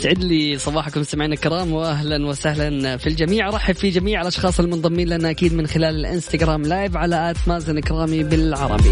يسعد 0.04 0.24
لي 0.24 0.58
صباحكم 0.58 1.00
مستمعينا 1.00 1.34
الكرام 1.34 1.74
واهلا 1.74 2.26
وسهلا 2.28 2.98
في 2.98 3.08
الجميع. 3.08 3.50
ارحب 3.50 3.76
في 3.76 3.90
جميع 3.90 4.22
الأشخاص 4.22 4.60
المنضمين 4.60 5.10
لنا 5.10 5.30
أكيد 5.30 5.54
من 5.54 5.68
خلال 5.68 5.96
الإنستغرام 5.96 6.62
live 6.62 6.98
على 6.98 7.32
at 7.32 7.38
مازن 7.48 7.80
كرامي 7.80 8.24
بالعربي. 8.24 8.90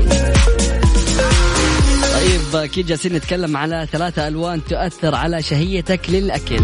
طيب 2.13 2.55
أكيد 2.55 2.85
جالسين 2.85 3.13
نتكلم 3.13 3.57
على 3.57 3.87
ثلاثة 3.91 4.27
ألوان 4.27 4.61
تؤثر 4.63 5.15
على 5.15 5.41
شهيتك 5.41 6.01
للأكل. 6.09 6.63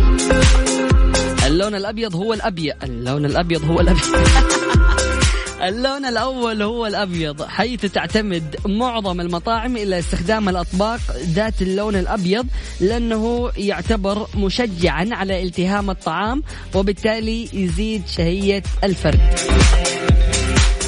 اللون 1.45 1.75
الأبيض 1.75 2.15
هو 2.15 2.33
الابيض 2.33 2.75
اللون 2.83 3.25
الأبيض 3.25 3.65
هو 3.65 3.79
الأبيض. 3.79 4.03
اللون 5.61 6.05
الأول 6.05 6.61
هو 6.61 6.85
الأبيض 6.85 7.43
حيث 7.43 7.85
تعتمد 7.85 8.55
معظم 8.65 9.21
المطاعم 9.21 9.77
إلى 9.77 9.99
استخدام 9.99 10.49
الأطباق 10.49 10.99
ذات 11.17 11.61
اللون 11.61 11.95
الأبيض 11.95 12.47
لأنه 12.81 13.51
يعتبر 13.57 14.27
مشجعا 14.35 15.09
على 15.11 15.43
التهام 15.43 15.89
الطعام 15.89 16.43
وبالتالي 16.75 17.49
يزيد 17.53 18.07
شهية 18.07 18.63
الفرد 18.83 19.19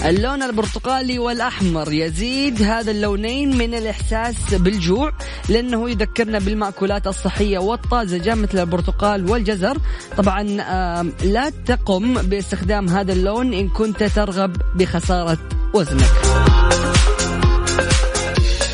اللون 0.06 0.44
البرتقالي 0.44 1.20
والأحمر. 1.20 1.94
يزيد 1.94 2.62
هذا 2.62 2.92
اللونين 2.92 3.58
من 3.58 3.74
الإحساس 3.74 4.54
بالجوع 4.54 5.12
لأنه 5.50 5.90
يذكرنا 5.90 6.40
بالمأكولات 6.40 7.08
الصحية 7.08 7.58
والطازجة 7.58 8.36
مثل 8.36 8.60
البرتقال 8.60 9.32
والجزر. 9.32 9.78
طبعا 10.18 10.44
لا 11.24 11.52
تقم 11.66 12.14
باستخدام 12.14 12.90
هذا 12.90 13.14
اللون 13.14 13.54
إن 13.54 13.70
كنت 13.70 14.04
ترغب 14.04 14.56
بخسارة 14.76 15.38
وزنك. 15.74 16.69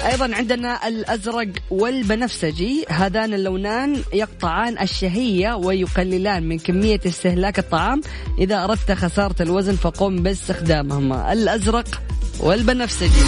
أيضا 0.06 0.36
عندنا 0.36 0.88
الأزرق 0.88 1.48
والبنفسجي. 1.70 2.86
هذان 2.90 3.34
اللونان 3.34 4.02
يقطعان 4.14 4.80
الشهية 4.80 5.54
ويقللان 5.54 6.50
من 6.50 6.60
كمية 6.60 7.00
استهلاك 7.06 7.60
الطعام. 7.60 8.02
إذا 8.40 8.64
أردت 8.64 8.92
خسارة 8.92 9.36
الوزن 9.42 9.76
فقم 9.76 10.24
باستخدامهما 10.24 11.34
الأزرق 11.34 12.02
والبنفسجي. 12.40 13.22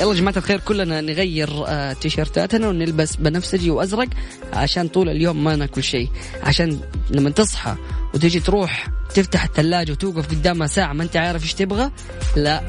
يلا 0.00 0.14
جماعة 0.14 0.34
الخير 0.36 0.60
كلنا 0.60 1.00
نغير 1.00 1.64
آه 1.66 1.92
تيشيرتاتنا 1.92 2.68
ونلبس 2.68 3.16
بنفسجي 3.16 3.70
وأزرق 3.70 4.08
عشان 4.52 4.88
طول 4.88 5.08
اليوم 5.08 5.44
ما 5.44 5.56
ناكل 5.56 5.82
شيء. 5.82 6.08
عشان 6.42 6.80
لما 7.10 7.30
تصحى 7.30 7.76
وتيجي 8.14 8.40
تروح 8.40 8.88
تفتح 9.14 9.44
الثلاجة 9.44 9.92
وتوقف 9.92 10.28
قدامها 10.28 10.66
ساعة 10.66 10.92
ما 10.92 11.02
أنت 11.02 11.16
عارف 11.16 11.42
إيش 11.42 11.54
تبغى 11.54 11.90
لا 12.36 12.62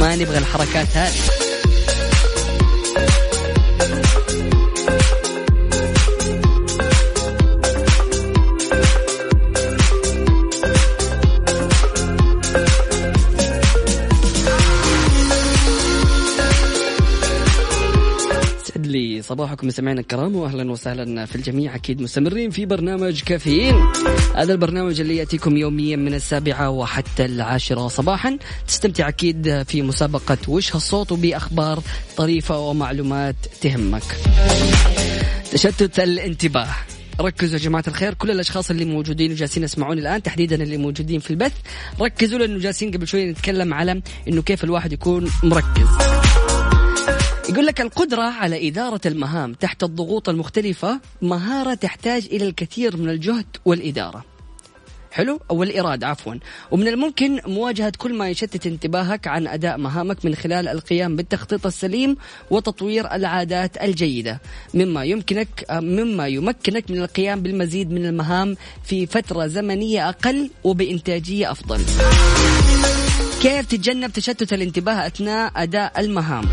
ما 0.00 0.16
نبغى 0.16 0.38
الحركات 0.38 0.86
هذه. 0.96 1.47
لي 2.98 3.27
صباحكم 19.38 19.66
مستمعينا 19.66 20.00
الكرام 20.00 20.36
واهلا 20.36 20.70
وسهلا 20.70 21.26
في 21.26 21.36
الجميع. 21.36 21.74
أكيد 21.74 22.02
مستمرين 22.02 22.50
في 22.50 22.66
برنامج 22.66 23.22
كافيين. 23.22 23.74
هذا 24.34 24.52
البرنامج 24.52 25.00
اللي 25.00 25.16
يأتيكم 25.16 25.56
يوميا 25.56 25.96
من 25.96 26.14
السابعة 26.14 26.70
وحتى 26.70 27.24
العاشرة 27.24 27.88
صباحا. 27.88 28.38
تستمتع 28.66 29.08
أكيد 29.08 29.62
في 29.62 29.82
مسابقة 29.82 30.38
وش 30.48 30.74
هالصوت 30.74 31.12
وباخبار 31.12 31.82
طريفة 32.16 32.58
ومعلومات 32.58 33.36
تهمك. 33.60 34.02
تشتت 35.52 36.00
الانتباه. 36.00 36.68
ركزوا 37.20 37.58
يا 37.58 37.64
جماعة 37.64 37.84
الخير 37.88 38.14
كل 38.14 38.30
الأشخاص 38.30 38.70
اللي 38.70 38.84
موجودين 38.84 39.32
وجالسين 39.32 39.62
يسمعوني 39.62 40.00
الآن 40.00 40.22
تحديدا 40.22 40.62
اللي 40.62 40.76
موجودين 40.76 41.20
في 41.20 41.30
البث 41.30 41.52
ركزوا 42.00 42.38
لأنه 42.38 42.58
جالسين 42.58 42.90
قبل 42.90 43.08
شوي 43.08 43.30
نتكلم 43.30 43.74
على 43.74 44.02
أنه 44.28 44.42
كيف 44.42 44.64
الواحد 44.64 44.92
يكون 44.92 45.30
مركز. 45.42 45.88
يقول 47.48 47.66
لك 47.66 47.80
القدرة 47.80 48.22
على 48.22 48.68
إدارة 48.68 49.00
المهام 49.06 49.52
تحت 49.54 49.82
الضغوط 49.82 50.28
المختلفة 50.28 51.00
مهارة 51.22 51.74
تحتاج 51.74 52.28
إلى 52.32 52.48
الكثير 52.48 52.96
من 52.96 53.10
الجهد 53.10 53.46
والإدارة. 53.64 54.24
حلو؟ 55.10 55.40
أو 55.50 55.62
الإرادة 55.62 56.06
عفوا. 56.06 56.34
ومن 56.70 56.88
الممكن 56.88 57.40
مواجهة 57.46 57.92
كل 57.98 58.14
ما 58.14 58.28
يشتت 58.28 58.66
انتباهك 58.66 59.26
عن 59.26 59.46
أداء 59.46 59.78
مهامك 59.78 60.24
من 60.24 60.34
خلال 60.34 60.68
القيام 60.68 61.16
بالتخطيط 61.16 61.66
السليم 61.66 62.16
وتطوير 62.50 63.14
العادات 63.14 63.82
الجيدة. 63.82 64.40
مما 64.74 65.04
يمكنك 65.04 65.64
مما 65.70 66.28
يمكنك 66.28 66.90
من 66.90 66.98
القيام 66.98 67.42
بالمزيد 67.42 67.90
من 67.90 68.06
المهام 68.06 68.56
في 68.84 69.06
فترة 69.06 69.46
زمنية 69.46 70.08
أقل 70.08 70.50
وبإنتاجية 70.64 71.50
أفضل. 71.50 71.80
كيف 73.42 73.66
تتجنب 73.66 74.12
تشتت 74.12 74.52
الانتباه 74.52 75.06
أثناء 75.06 75.52
أداء 75.56 76.00
المهام؟ 76.00 76.44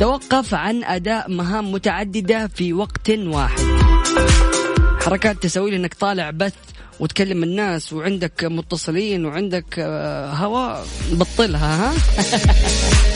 توقف 0.00 0.54
عن 0.54 0.84
أداء 0.84 1.30
مهام 1.30 1.72
متعددة 1.72 2.46
في 2.46 2.72
وقت 2.72 3.10
واحد. 3.10 3.60
حركات 5.00 5.42
تسوي 5.42 5.70
لي 5.70 5.76
انك 5.76 5.94
طالع 5.94 6.30
بث 6.30 6.54
وتكلم 7.00 7.42
الناس 7.42 7.92
وعندك 7.92 8.44
متصلين 8.44 9.24
وعندك 9.24 9.78
آه، 9.78 10.30
هواء 10.32 10.86
بطلها 11.12 11.90
ها؟ 11.90 11.94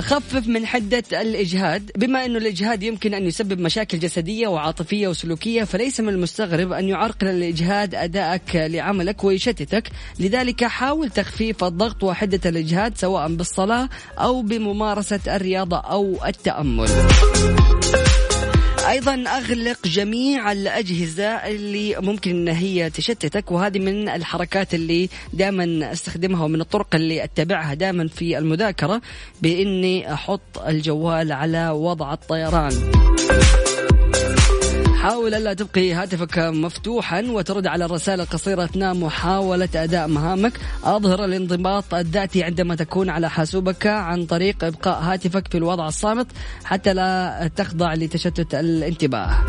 خفف 0.00 0.48
من 0.48 0.66
حدة 0.66 1.02
الإجهاد. 1.12 1.90
بما 1.96 2.24
أنه 2.24 2.38
الإجهاد 2.38 2.82
يمكن 2.82 3.14
أن 3.14 3.26
يسبب 3.26 3.60
مشاكل 3.60 3.98
جسدية 3.98 4.48
وعاطفية 4.48 5.08
وسلوكية 5.08 5.64
فليس 5.64 6.00
من 6.00 6.08
المستغرب 6.08 6.72
أن 6.72 6.88
يعرقل 6.88 7.26
الإجهاد 7.26 7.94
أدائك 7.94 8.56
لعملك 8.56 9.24
ويشتتك. 9.24 9.90
لذلك 10.20 10.64
حاول 10.64 11.10
تخفيف 11.10 11.64
الضغط 11.64 12.04
وحدة 12.04 12.50
الإجهاد 12.50 12.98
سواء 12.98 13.34
بالصلاة 13.34 13.88
أو 14.18 14.42
بممارسة 14.42 15.20
الرياضة 15.36 15.76
أو 15.76 16.18
التأمل. 16.26 16.88
أيضا 18.90 19.24
أغلق 19.28 19.86
جميع 19.86 20.52
الأجهزة 20.52 21.26
اللي 21.28 21.96
ممكن 22.00 22.30
ان 22.30 22.48
هي 22.48 22.90
تشتتك 22.90 23.50
وهذه 23.50 23.78
من 23.78 24.08
الحركات 24.08 24.74
اللي 24.74 25.08
دائما 25.32 25.92
أستخدمها 25.92 26.44
ومن 26.44 26.60
الطرق 26.60 26.94
اللي 26.94 27.24
أتبعها 27.24 27.74
دائما 27.74 28.08
في 28.08 28.38
المذاكرة 28.38 29.00
بإني 29.42 30.12
أحط 30.12 30.58
الجوال 30.66 31.32
على 31.32 31.70
وضع 31.70 32.12
الطيران. 32.12 32.72
حاول 34.96 35.34
ألا 35.34 35.54
تبقي 35.54 35.92
هاتفك 35.92 36.38
مفتوحا 36.38 37.22
وترد 37.22 37.66
على 37.66 37.84
الرسائل 37.84 38.20
القصيرة 38.20 38.64
أثناء 38.64 38.94
محاولة 38.94 39.68
أداء 39.74 40.08
مهامك. 40.08 40.52
أظهر 40.84 41.24
الانضباط 41.24 41.94
الذاتي 41.94 42.42
عندما 42.42 42.74
تكون 42.74 43.10
على 43.10 43.30
حاسوبك 43.30 43.86
عن 43.86 44.26
طريق 44.26 44.64
إبقاء 44.64 45.02
هاتفك 45.02 45.48
في 45.48 45.58
الوضع 45.58 45.88
الصامت 45.88 46.26
حتى 46.64 46.94
لا 46.94 47.50
تخضع 47.56 47.94
لتشتت 47.94 48.54
الانتباه. 48.54 49.46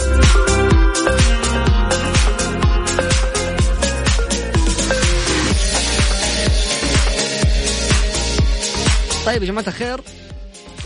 طيب 9.25 9.43
يا 9.43 9.47
جماعة 9.47 9.67
الخير 9.67 10.01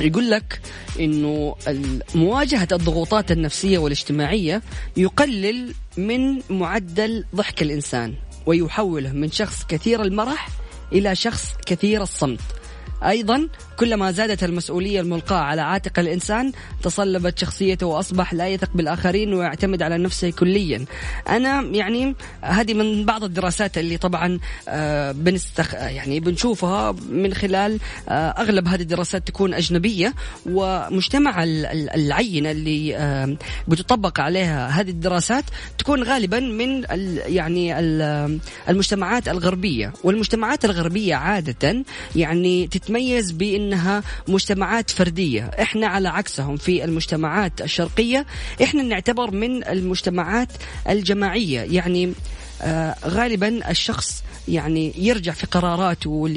يقول 0.06 0.30
لك 0.32 0.62
إنه 1.00 1.56
مواجهة 2.16 2.68
الضغوطات 2.72 3.32
النفسية 3.32 3.78
والاجتماعية 3.78 4.62
يقلل 4.98 5.74
من 5.98 6.42
معدل 6.50 7.26
ضحك 7.36 7.62
الإنسان 7.62 8.14
ويحوله 8.46 9.12
من 9.12 9.32
شخص 9.32 9.64
كثير 9.66 10.02
المرح 10.02 10.50
إلى 10.94 11.16
شخص 11.16 11.54
كثير 11.66 12.02
الصمت. 12.02 12.40
أيضا 13.04 13.48
كلما 13.82 14.12
زادت 14.12 14.44
المسؤولية 14.44 15.02
الملقاة 15.02 15.38
على 15.40 15.62
عاتق 15.62 16.00
الإنسان 16.00 16.52
تصلبت 16.84 17.40
شخصيته 17.40 17.86
وأصبح 17.86 18.34
لا 18.34 18.48
يثق 18.48 18.70
بالآخرين 18.76 19.34
ويعتمد 19.34 19.82
على 19.82 19.98
نفسه 19.98 20.30
كليا. 20.30 20.86
أنا 21.30 21.62
يعني 21.62 22.16
هذه 22.42 22.74
من 22.74 23.06
بعض 23.06 23.24
الدراسات 23.24 23.78
اللي 23.78 23.98
طبعا 23.98 24.40
آه، 24.68 25.12
بنستخ 25.12 25.74
يعني 25.74 26.20
بنشوفها 26.20 26.96
من 27.10 27.34
خلال 27.34 27.80
آه، 28.10 28.30
أغلب 28.30 28.68
هذه 28.68 28.82
الدراسات 28.82 29.28
تكون 29.28 29.54
أجنبية. 29.54 30.14
ومجتمع 30.46 31.44
العينة 31.96 32.52
اللي 32.52 32.98
آه، 32.98 33.38
بتطبق 33.68 34.20
عليها 34.20 34.68
هذه 34.68 34.90
الدراسات 34.90 35.44
تكون 35.78 36.04
غالبا 36.04 36.40
من 36.40 36.84
يعني 37.26 37.80
المجتمعات 38.70 39.28
الغربية. 39.28 39.94
والمجتمعات 40.04 40.66
الغربية 40.66 41.16
عادة 41.16 41.84
يعني 42.16 42.68
تتميز 42.92 43.32
بأن 43.32 43.62
انها 43.62 44.04
مجتمعات 44.28 44.90
فردية. 44.90 45.44
إحنا 45.44 45.88
على 45.88 46.10
عكسهم 46.10 46.58
في 46.58 46.84
المجتمعات 46.84 47.62
الشرقية. 47.62 48.26
إحنا 48.64 48.84
نعتبر 48.84 49.32
من 49.32 49.68
المجتمعات 49.68 50.48
الجماعية. 50.90 51.62
يعني 51.62 52.14
آه 52.62 52.96
غالبا 53.06 53.70
الشخص 53.72 54.24
يعني 54.48 54.94
يرجع 54.98 55.32
في 55.32 55.48
قراراته 55.48 56.28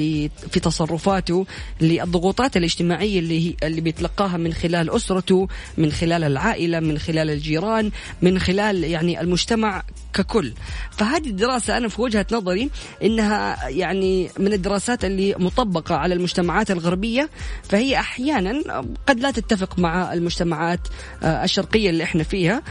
في 0.51 0.59
تصرفاته 0.59 1.45
للضغوطات 1.81 2.57
الاجتماعية 2.57 3.19
اللي 3.19 3.49
هي 3.49 3.53
اللي 3.63 3.81
بيتلقاها 3.81 4.37
من 4.37 4.53
خلال 4.53 4.89
أسرته 4.89 5.47
من 5.77 5.91
خلال 5.91 6.23
العائلة 6.23 6.79
من 6.79 6.97
خلال 6.97 7.29
الجيران 7.29 7.91
من 8.21 8.39
خلال 8.39 8.83
يعني 8.83 9.21
المجتمع 9.21 9.83
ككل. 10.15 10.53
فهذه 10.91 11.27
الدراسة 11.27 11.77
أنا 11.77 11.87
في 11.87 12.01
وجهة 12.01 12.25
نظري 12.31 12.69
إنها 13.03 13.69
يعني 13.69 14.29
من 14.39 14.53
الدراسات 14.53 15.05
اللي 15.05 15.35
مطبقة 15.39 15.95
على 15.95 16.13
المجتمعات 16.13 16.71
الغربية 16.71 17.29
فهي 17.63 17.99
أحيانا 17.99 18.85
قد 19.07 19.19
لا 19.19 19.31
تتفق 19.31 19.79
مع 19.79 20.13
المجتمعات 20.13 20.79
آه، 21.23 21.43
الشرقية 21.43 21.89
اللي 21.89 22.03
إحنا 22.03 22.23
فيها. 22.23 22.61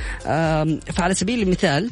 فعلى 0.95 1.15
سبيل 1.15 1.43
المثال 1.43 1.91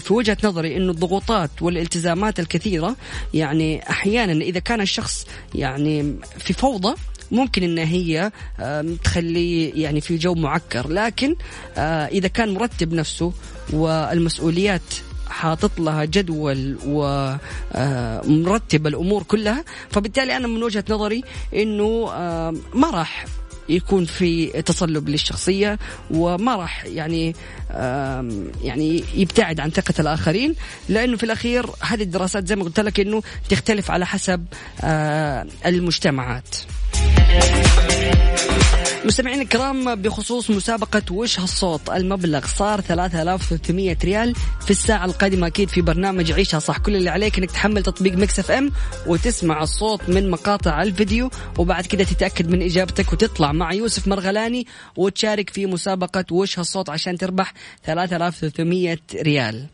في 0.00 0.12
وجهة 0.12 0.36
نظري 0.44 0.76
إنه 0.76 0.90
الضغوطات 0.90 1.50
والالتزامات 1.60 2.40
الكثيرة 2.40 2.96
يعني 3.34 3.90
أحيانا 3.90 4.32
إذا 4.32 4.60
كان 4.60 4.80
الشخص 4.80 5.26
يعني 5.54 6.16
في 6.38 6.52
فوضى 6.52 6.94
ممكن 7.32 7.62
إن 7.62 7.78
هي 7.78 8.30
تخليه 9.04 9.82
يعني 9.82 10.00
في 10.00 10.16
جو 10.16 10.34
معكر. 10.34 10.88
لكن 10.88 11.36
آه، 11.76 12.06
إذا 12.06 12.28
كان 12.28 12.54
مرتب 12.54 12.92
نفسه 12.92 13.32
والمسؤوليات 13.72 14.82
حاطط 15.28 15.80
لها 15.80 16.04
جدول 16.04 16.78
ومرتب 16.86 18.86
الأمور 18.86 19.22
كلها 19.22 19.64
فبالتالي 19.90 20.36
أنا 20.36 20.48
من 20.48 20.62
وجهة 20.62 20.84
نظري 20.90 21.22
إنه 21.54 22.04
ما 22.74 22.90
راح 22.90 23.26
يكون 23.68 24.04
في 24.04 24.62
تصلب 24.62 25.08
للشخصية 25.08 25.78
وما 26.10 26.56
راح 26.56 26.84
يعني 26.84 27.34
يعني 28.62 29.04
يبتعد 29.14 29.60
عن 29.60 29.70
ثقة 29.70 29.94
الآخرين 29.98 30.54
لأنه 30.88 31.16
في 31.16 31.24
الأخير 31.24 31.66
هذه 31.80 32.02
الدراسات 32.02 32.46
زي 32.46 32.56
ما 32.56 32.64
قلت 32.64 32.80
لك 32.80 33.00
أنه 33.00 33.22
تختلف 33.48 33.90
على 33.90 34.06
حسب 34.06 34.46
المجتمعات. 35.66 36.56
مستمعين 39.06 39.40
الكرام 39.40 39.94
بخصوص 39.94 40.50
مسابقة 40.50 41.02
وش 41.10 41.40
هالصوت 41.40 41.90
المبلغ 41.90 42.46
صار 42.46 42.80
3300 42.80 43.96
ريال 44.04 44.34
في 44.34 44.70
الساعة 44.70 45.04
القادمة 45.04 45.46
أكيد 45.46 45.68
في 45.68 45.80
برنامج 45.80 46.32
عيشها 46.32 46.60
صح. 46.60 46.78
كل 46.78 46.96
اللي 46.96 47.10
عليك 47.10 47.38
إنك 47.38 47.50
تحمل 47.50 47.82
تطبيق 47.82 48.12
Mix 48.14 48.38
FM 48.38 48.72
وتسمع 49.06 49.62
الصوت 49.62 50.08
من 50.08 50.30
مقاطع 50.30 50.82
الفيديو 50.82 51.30
وبعد 51.58 51.86
كده 51.86 52.04
تتأكد 52.04 52.50
من 52.50 52.62
إجابتك 52.62 53.12
وتطلع 53.12 53.52
مع 53.52 53.72
يوسف 53.72 54.08
مرغلاني 54.08 54.66
وتشارك 54.96 55.50
في 55.50 55.66
مسابقة 55.66 56.24
وش 56.30 56.58
هالصوت 56.58 56.90
عشان 56.90 57.18
تربح 57.18 57.52
3300 57.84 58.98
ريال. 59.14 59.66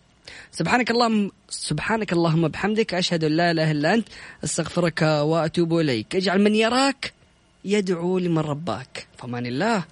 سبحانك 0.52 0.90
اللهم 0.90 1.30
سبحانك 1.48 2.12
اللهم 2.12 2.48
بحمدك 2.48 2.94
أشهد 2.94 3.24
أن 3.24 3.32
لا 3.32 3.50
إله 3.50 3.70
إلا 3.70 3.94
أنت 3.94 4.08
أستغفرك 4.44 5.02
وأتوب 5.02 5.78
إليك. 5.78 6.16
اجعل 6.16 6.40
من 6.40 6.54
يراك 6.54 7.21
يدعو 7.64 8.18
لمن 8.18 8.38
رباك. 8.38 9.06
فمان 9.18 9.46
الله 9.46 9.84